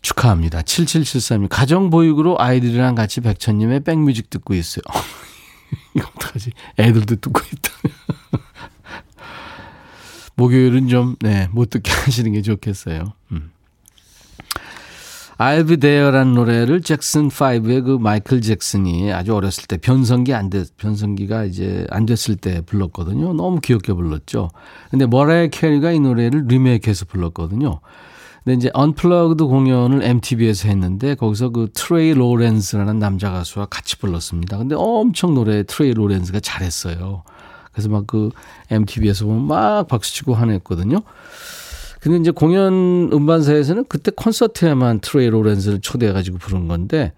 축하합니다. 0.02 0.62
7773님. 0.62 1.48
가정 1.50 1.90
보육으로 1.90 2.40
아이들이랑 2.40 2.96
같이 2.96 3.22
백천님의 3.22 3.82
백뮤직 3.82 4.30
듣고 4.30 4.54
있어요. 4.54 4.84
이거 5.96 6.10
어떡하지? 6.16 6.52
애들도 6.80 7.16
듣고 7.18 7.42
있다. 7.54 7.72
목요일은 10.36 10.88
좀, 10.88 11.16
네, 11.22 11.48
못 11.52 11.70
듣게 11.70 11.92
하시는 12.06 12.32
게 12.32 12.42
좋겠어요. 12.42 13.14
음. 13.32 13.51
I'll 15.42 15.68
Be 15.68 15.78
There라는 15.78 16.36
노래를 16.36 16.82
잭슨 16.82 17.30
5의 17.30 17.84
그 17.84 17.98
마이클 18.00 18.42
잭슨이 18.42 19.12
아주 19.12 19.34
어렸을 19.34 19.64
때 19.66 19.78
변성기 19.78 20.36
안 20.36 20.52
됐, 20.52 20.78
변성기가 20.78 21.46
이제 21.46 21.88
안 21.89 22.06
됐을 22.06 22.36
때 22.36 22.62
불렀거든요. 22.62 23.34
너무 23.34 23.60
귀엽게 23.60 23.92
불렀죠. 23.92 24.52
근데 24.92 25.08
머라이 25.08 25.50
캐리가 25.50 25.94
이 25.94 26.00
노래를 26.00 26.46
리메이크해서 26.48 27.06
불렀거든요. 27.06 27.80
근데 28.44 28.56
이제 28.56 28.70
unplugged 28.76 29.46
공연을 29.46 30.04
MTV에서 30.04 30.68
했는데 30.68 31.16
거기서 31.16 31.50
그 31.50 31.70
트레이 31.74 32.14
로렌스라는 32.14 33.00
남자 33.00 33.32
가수와 33.32 33.66
같이 33.66 33.98
불렀습니다. 33.98 34.60
근데 34.60 34.76
엄청 34.78 35.34
노래 35.34 35.64
트레이 35.64 35.96
로렌스가 35.96 36.39
잘했어요. 36.39 37.24
그래서 37.72 37.89
막 37.89 38.06
그 38.06 38.30
MTV에서 38.70 39.26
보면 39.26 39.48
막 39.48 39.88
박수치고 39.88 40.36
화냈거든요. 40.36 41.02
근데 42.02 42.18
이제 42.18 42.32
공연 42.32 43.12
음반사에서는 43.14 43.86
그때 43.88 44.12
콘서트에만 44.16 44.99
트레이 45.02 45.30
로렌스를 45.30 45.82
초대해가지고 45.82 46.39
부른 46.39 46.68
건데 46.68 47.14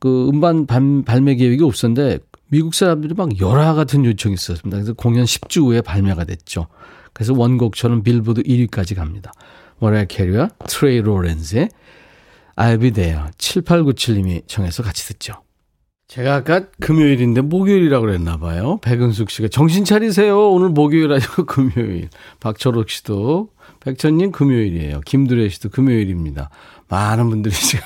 그 0.00 0.28
음반 0.28 0.66
발, 0.66 1.02
발매 1.06 1.36
계획이 1.36 1.62
없었는데 1.62 2.18
미국 2.48 2.74
사람들이 2.74 3.14
막 3.14 3.40
열화 3.40 3.74
같은 3.74 4.04
요청이 4.04 4.34
있었습니다. 4.34 4.76
그래서 4.76 4.92
공연 4.92 5.24
10주 5.24 5.66
후에 5.66 5.80
발매가 5.80 6.24
됐죠. 6.24 6.66
그래서 7.12 7.32
원곡처럼 7.32 8.02
빌보드 8.02 8.42
1위까지 8.42 8.96
갑니다. 8.96 9.32
머라이 9.78 10.06
캐리와 10.06 10.50
트레이 10.66 11.00
로렌스의 11.00 11.68
I'll 12.56 12.80
be 12.80 12.90
there 12.90 13.22
7897님이 13.38 14.46
청해서 14.48 14.82
같이 14.82 15.06
듣죠. 15.06 15.34
제가 16.08 16.34
아까 16.34 16.66
금요일인데 16.80 17.40
목요일이라고 17.40 18.06
그랬나 18.06 18.36
봐요. 18.36 18.78
백은숙 18.82 19.30
씨가 19.30 19.48
정신 19.48 19.84
차리세요. 19.84 20.50
오늘 20.50 20.68
목요일 20.70 21.12
아니고 21.12 21.46
금요일. 21.46 22.08
박철옥 22.40 22.90
씨도 22.90 23.53
백천님 23.84 24.32
금요일이에요. 24.32 25.00
김두래 25.00 25.48
씨도 25.48 25.68
금요일입니다. 25.68 26.50
많은 26.88 27.28
분들이 27.30 27.54
지금 27.54 27.84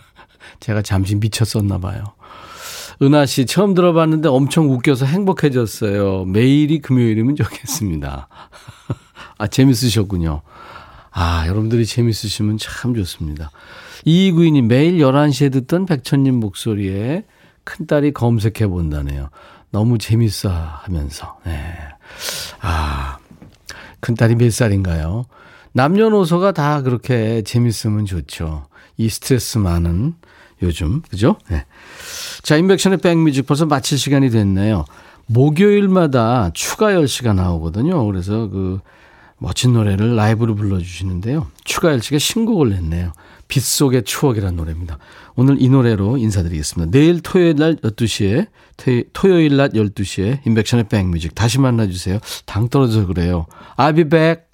제가 0.60 0.82
잠시 0.82 1.14
미쳤었나 1.16 1.78
봐요. 1.78 2.04
은하 3.02 3.26
씨 3.26 3.44
처음 3.44 3.74
들어봤는데 3.74 4.28
엄청 4.28 4.70
웃겨서 4.70 5.04
행복해졌어요. 5.04 6.24
매일이 6.24 6.80
금요일이면 6.80 7.36
좋겠습니다. 7.36 8.28
아 9.38 9.46
재밌으셨군요. 9.46 10.40
아 11.10 11.44
여러분들이 11.46 11.84
재밌으시면 11.84 12.56
참 12.58 12.94
좋습니다. 12.94 13.50
이구이님 14.06 14.68
매일 14.68 14.98
11시에 14.98 15.52
듣던 15.52 15.84
백천님 15.84 16.34
목소리에 16.36 17.24
큰딸이 17.64 18.12
검색해 18.12 18.66
본다네요. 18.68 19.28
너무 19.70 19.98
재밌어 19.98 20.48
하면서. 20.50 21.38
네. 21.44 21.74
아, 22.60 23.15
큰딸이 24.00 24.36
몇 24.36 24.52
살인가요? 24.52 25.26
남녀노소가 25.72 26.52
다 26.52 26.82
그렇게 26.82 27.42
재밌으면 27.42 28.06
좋죠. 28.06 28.66
이 28.96 29.08
스트레스 29.08 29.58
많은 29.58 30.14
요즘, 30.62 31.02
그죠? 31.02 31.36
네. 31.50 31.66
자, 32.42 32.56
인백션의 32.56 32.98
백뮤직 32.98 33.46
벌써 33.46 33.66
마칠 33.66 33.98
시간이 33.98 34.30
됐네요. 34.30 34.84
목요일마다 35.26 36.50
추가 36.54 36.92
10시가 36.92 37.34
나오거든요. 37.34 38.04
그래서 38.06 38.48
그 38.48 38.80
멋진 39.38 39.74
노래를 39.74 40.16
라이브로 40.16 40.54
불러주시는데요. 40.54 41.48
추가 41.64 41.94
10시가 41.96 42.18
신곡을 42.18 42.70
냈네요. 42.70 43.12
빗속의 43.48 44.04
추억이라는 44.04 44.56
노래입니다. 44.56 44.98
오늘 45.36 45.60
이 45.60 45.68
노래로 45.68 46.16
인사드리겠습니다. 46.16 46.90
내일 46.90 47.20
토요일 47.20 47.56
날 47.56 47.76
12시에, 47.76 48.48
토요일 49.12 49.56
낮 49.56 49.72
12시에 49.72 50.46
인백션의 50.46 50.88
백뮤직 50.88 51.34
다시 51.34 51.60
만나주세요. 51.60 52.18
당 52.46 52.68
떨어져서 52.68 53.06
그래요. 53.06 53.46
I'll 53.76 53.94
be 53.94 54.04
back. 54.04 54.45